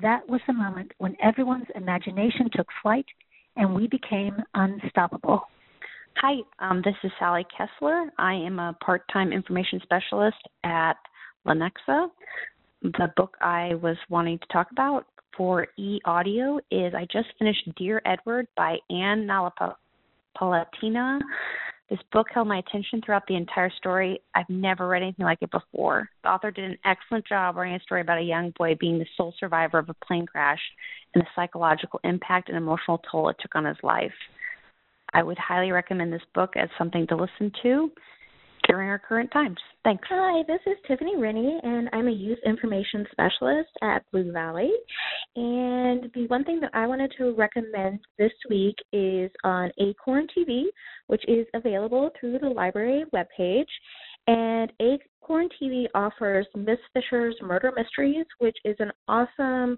That 0.01 0.27
was 0.27 0.41
the 0.47 0.53
moment 0.53 0.91
when 0.97 1.15
everyone's 1.21 1.67
imagination 1.75 2.49
took 2.51 2.67
flight 2.81 3.05
and 3.55 3.75
we 3.75 3.87
became 3.87 4.35
unstoppable. 4.55 5.43
Hi, 6.17 6.35
um, 6.59 6.81
this 6.83 6.95
is 7.03 7.11
Sally 7.19 7.45
Kessler. 7.55 8.11
I 8.17 8.33
am 8.33 8.59
a 8.59 8.75
part 8.83 9.03
time 9.11 9.31
information 9.31 9.79
specialist 9.83 10.37
at 10.63 10.93
Lenexa. 11.45 12.07
The 12.81 13.11
book 13.15 13.35
I 13.41 13.75
was 13.81 13.97
wanting 14.09 14.39
to 14.39 14.45
talk 14.51 14.71
about 14.71 15.05
for 15.37 15.67
e 15.77 15.99
audio 16.05 16.59
is 16.71 16.93
I 16.95 17.05
just 17.11 17.27
finished 17.39 17.69
Dear 17.75 18.01
Edward 18.05 18.47
by 18.55 18.77
Ann 18.89 19.27
Napolitano. 19.27 21.19
This 21.89 21.99
book 22.11 22.27
held 22.33 22.47
my 22.47 22.59
attention 22.59 23.01
throughout 23.01 23.27
the 23.27 23.35
entire 23.35 23.69
story. 23.69 24.19
I've 24.33 24.49
never 24.49 24.87
read 24.87 25.03
anything 25.03 25.25
like 25.25 25.39
it 25.41 25.51
before. 25.51 26.09
The 26.23 26.29
author 26.29 26.49
did 26.49 26.65
an 26.65 26.77
excellent 26.85 27.27
job 27.27 27.55
writing 27.55 27.75
a 27.75 27.79
story 27.81 28.01
about 28.01 28.19
a 28.19 28.23
young 28.23 28.53
boy 28.57 28.75
being 28.79 28.99
the 28.99 29.05
sole 29.17 29.33
survivor 29.39 29.79
of 29.79 29.89
a 29.89 30.05
plane 30.05 30.25
crash 30.25 30.61
and 31.13 31.21
the 31.21 31.27
psychological 31.35 31.99
impact 32.03 32.49
and 32.49 32.57
emotional 32.57 33.01
toll 33.11 33.29
it 33.29 33.35
took 33.39 33.55
on 33.55 33.65
his 33.65 33.77
life. 33.83 34.13
I 35.13 35.23
would 35.23 35.37
highly 35.37 35.71
recommend 35.71 36.11
this 36.11 36.21
book 36.33 36.55
as 36.55 36.69
something 36.77 37.05
to 37.07 37.15
listen 37.15 37.51
to. 37.61 37.91
During 38.67 38.89
our 38.89 38.99
current 38.99 39.31
times. 39.31 39.57
Thanks. 39.83 40.03
Hi, 40.09 40.43
this 40.47 40.59
is 40.65 40.77
Tiffany 40.87 41.17
Rennie, 41.17 41.59
and 41.63 41.89
I'm 41.91 42.07
a 42.07 42.11
youth 42.11 42.39
information 42.45 43.05
specialist 43.11 43.69
at 43.81 44.03
Blue 44.11 44.31
Valley. 44.31 44.71
And 45.35 46.09
the 46.13 46.25
one 46.27 46.43
thing 46.43 46.59
that 46.61 46.71
I 46.73 46.87
wanted 46.87 47.13
to 47.17 47.33
recommend 47.33 47.99
this 48.17 48.31
week 48.49 48.75
is 48.91 49.29
on 49.43 49.71
Acorn 49.79 50.27
TV, 50.37 50.65
which 51.07 51.23
is 51.27 51.45
available 51.53 52.09
through 52.19 52.39
the 52.39 52.49
library 52.49 53.03
webpage. 53.13 53.65
And 54.27 54.71
Acorn 54.79 55.49
TV 55.61 55.85
offers 55.93 56.47
Miss 56.55 56.79
Fisher's 56.93 57.35
Murder 57.41 57.71
Mysteries, 57.75 58.25
which 58.39 58.57
is 58.63 58.75
an 58.79 58.91
awesome 59.07 59.77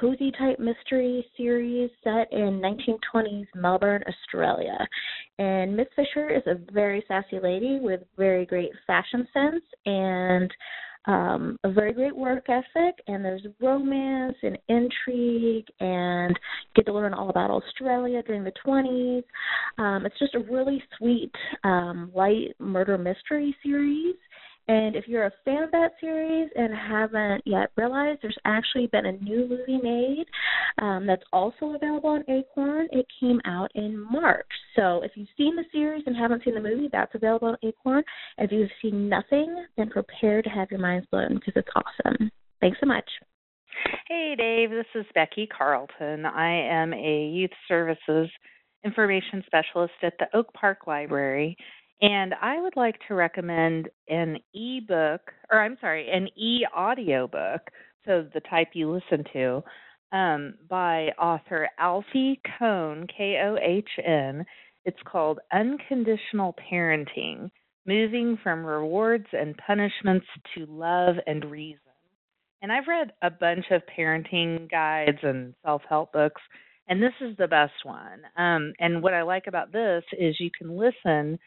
cozy 0.00 0.30
type 0.32 0.58
mystery 0.58 1.26
series 1.36 1.90
set 2.04 2.32
in 2.32 2.60
1920s 2.60 3.46
Melbourne, 3.54 4.02
Australia. 4.08 4.78
And 5.38 5.76
Miss 5.76 5.86
Fisher 5.96 6.30
is 6.30 6.42
a 6.46 6.72
very 6.72 7.04
sassy 7.08 7.38
lady 7.42 7.78
with 7.80 8.00
very 8.16 8.46
great 8.46 8.70
fashion 8.86 9.26
sense 9.32 9.64
and 9.86 10.50
um, 11.06 11.56
a 11.64 11.72
very 11.72 11.92
great 11.92 12.14
work 12.14 12.44
ethic. 12.48 12.96
And 13.06 13.24
there's 13.24 13.46
romance 13.60 14.36
and 14.42 14.58
intrigue, 14.68 15.66
and 15.80 16.30
you 16.30 16.72
get 16.76 16.86
to 16.86 16.92
learn 16.92 17.14
all 17.14 17.30
about 17.30 17.50
Australia 17.50 18.22
during 18.22 18.44
the 18.44 18.52
20s. 18.64 19.22
Um, 19.78 20.04
it's 20.04 20.18
just 20.18 20.34
a 20.34 20.40
really 20.40 20.82
sweet, 20.98 21.32
um, 21.64 22.10
light 22.14 22.54
murder 22.58 22.98
mystery 22.98 23.56
series. 23.62 24.16
And 24.68 24.94
if 24.94 25.08
you're 25.08 25.26
a 25.26 25.32
fan 25.46 25.62
of 25.62 25.70
that 25.70 25.92
series 25.98 26.50
and 26.54 26.74
haven't 26.74 27.42
yet 27.46 27.70
realized, 27.76 28.20
there's 28.20 28.36
actually 28.44 28.86
been 28.88 29.06
a 29.06 29.12
new 29.12 29.48
movie 29.48 29.80
made 29.82 30.26
um, 30.82 31.06
that's 31.06 31.22
also 31.32 31.74
available 31.74 32.10
on 32.10 32.24
Acorn. 32.28 32.86
It 32.92 33.06
came 33.18 33.40
out 33.46 33.70
in 33.74 33.98
March. 33.98 34.46
So 34.76 35.00
if 35.02 35.12
you've 35.14 35.28
seen 35.38 35.56
the 35.56 35.64
series 35.72 36.04
and 36.06 36.14
haven't 36.14 36.44
seen 36.44 36.54
the 36.54 36.60
movie, 36.60 36.90
that's 36.92 37.14
available 37.14 37.48
on 37.48 37.56
Acorn. 37.62 38.04
If 38.36 38.52
you've 38.52 38.68
seen 38.82 39.08
nothing, 39.08 39.64
then 39.78 39.88
prepare 39.88 40.42
to 40.42 40.50
have 40.50 40.70
your 40.70 40.80
minds 40.80 41.06
blown 41.10 41.36
because 41.36 41.54
it's 41.56 41.68
awesome. 41.74 42.30
Thanks 42.60 42.78
so 42.80 42.86
much. 42.86 43.08
Hey, 44.06 44.34
Dave. 44.36 44.70
This 44.70 44.86
is 44.94 45.06
Becky 45.14 45.46
Carlton. 45.46 46.26
I 46.26 46.50
am 46.50 46.92
a 46.92 47.26
youth 47.28 47.50
services 47.68 48.28
information 48.84 49.42
specialist 49.46 49.94
at 50.02 50.14
the 50.18 50.26
Oak 50.36 50.52
Park 50.54 50.86
Library. 50.86 51.56
And 52.00 52.34
I 52.40 52.60
would 52.60 52.76
like 52.76 52.96
to 53.08 53.14
recommend 53.14 53.88
an 54.08 54.36
e-book, 54.52 55.20
or 55.50 55.60
I'm 55.60 55.76
sorry, 55.80 56.08
an 56.10 56.28
e-audio 56.36 57.26
book, 57.26 57.62
so 58.06 58.26
the 58.32 58.40
type 58.40 58.68
you 58.74 58.90
listen 58.90 59.24
to, 59.32 59.64
um, 60.12 60.54
by 60.68 61.08
author 61.20 61.68
Alfie 61.78 62.40
Kohn, 62.58 63.06
K-O-H-N. 63.14 64.44
It's 64.84 65.02
called 65.04 65.40
Unconditional 65.52 66.54
Parenting: 66.70 67.50
Moving 67.84 68.38
from 68.42 68.64
Rewards 68.64 69.26
and 69.32 69.56
Punishments 69.66 70.26
to 70.54 70.66
Love 70.66 71.16
and 71.26 71.44
Reason. 71.50 71.80
And 72.62 72.72
I've 72.72 72.88
read 72.88 73.12
a 73.22 73.30
bunch 73.30 73.66
of 73.70 73.82
parenting 73.96 74.70
guides 74.70 75.18
and 75.22 75.54
self-help 75.64 76.12
books, 76.12 76.40
and 76.88 77.02
this 77.02 77.12
is 77.20 77.36
the 77.36 77.48
best 77.48 77.84
one. 77.84 78.22
Um, 78.36 78.72
and 78.78 79.02
what 79.02 79.14
I 79.14 79.22
like 79.22 79.46
about 79.48 79.72
this 79.72 80.04
is 80.18 80.40
you 80.40 80.50
can 80.56 80.78
listen 80.78 81.38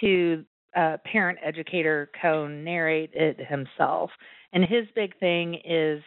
to 0.00 0.44
uh, 0.76 0.96
parent 1.10 1.38
educator 1.44 2.10
Kohn 2.20 2.62
narrate 2.64 3.10
it 3.14 3.38
himself. 3.48 4.10
And 4.52 4.62
his 4.62 4.86
big 4.94 5.18
thing 5.18 5.60
is 5.64 6.02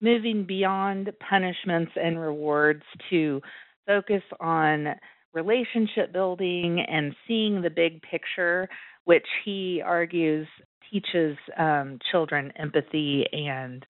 moving 0.00 0.44
beyond 0.44 1.10
punishments 1.28 1.92
and 1.96 2.18
rewards 2.18 2.82
to 3.10 3.40
focus 3.86 4.22
on 4.40 4.94
relationship 5.32 6.12
building 6.12 6.84
and 6.88 7.14
seeing 7.26 7.60
the 7.60 7.70
big 7.70 8.00
picture, 8.02 8.68
which 9.04 9.26
he 9.44 9.82
argues 9.84 10.46
teaches 10.90 11.36
um, 11.58 11.98
children 12.10 12.52
empathy 12.58 13.24
and 13.32 13.84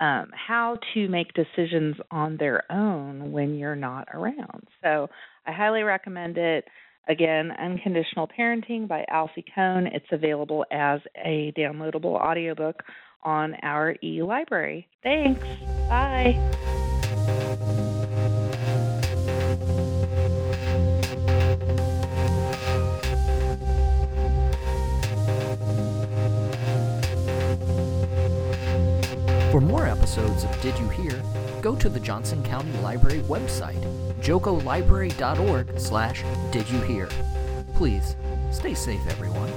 um, 0.00 0.30
how 0.34 0.78
to 0.94 1.08
make 1.08 1.32
decisions 1.34 1.96
on 2.10 2.36
their 2.36 2.70
own 2.70 3.32
when 3.32 3.54
you're 3.54 3.76
not 3.76 4.08
around. 4.12 4.68
So 4.82 5.08
I 5.46 5.52
highly 5.52 5.82
recommend 5.82 6.38
it. 6.38 6.64
Again, 7.08 7.52
Unconditional 7.52 8.28
Parenting 8.36 8.88
by 8.88 9.04
Alfie 9.08 9.44
Kohn. 9.54 9.86
It's 9.86 10.06
available 10.10 10.64
as 10.72 11.00
a 11.24 11.52
downloadable 11.56 12.20
audiobook 12.20 12.82
on 13.22 13.54
our 13.62 13.96
e 14.02 14.22
library. 14.22 14.88
Thanks. 15.02 15.46
Bye. 15.88 16.82
Episodes 30.06 30.44
of 30.44 30.62
Did 30.62 30.78
You 30.78 30.88
Hear, 30.90 31.20
go 31.60 31.74
to 31.74 31.88
the 31.88 31.98
Johnson 31.98 32.40
County 32.44 32.70
Library 32.78 33.22
website, 33.22 33.82
jocolibrary.org 34.20 35.80
slash 35.80 36.22
did 36.52 36.70
you 36.70 36.80
hear. 36.82 37.08
Please, 37.74 38.14
stay 38.52 38.72
safe 38.72 39.04
everyone. 39.08 39.50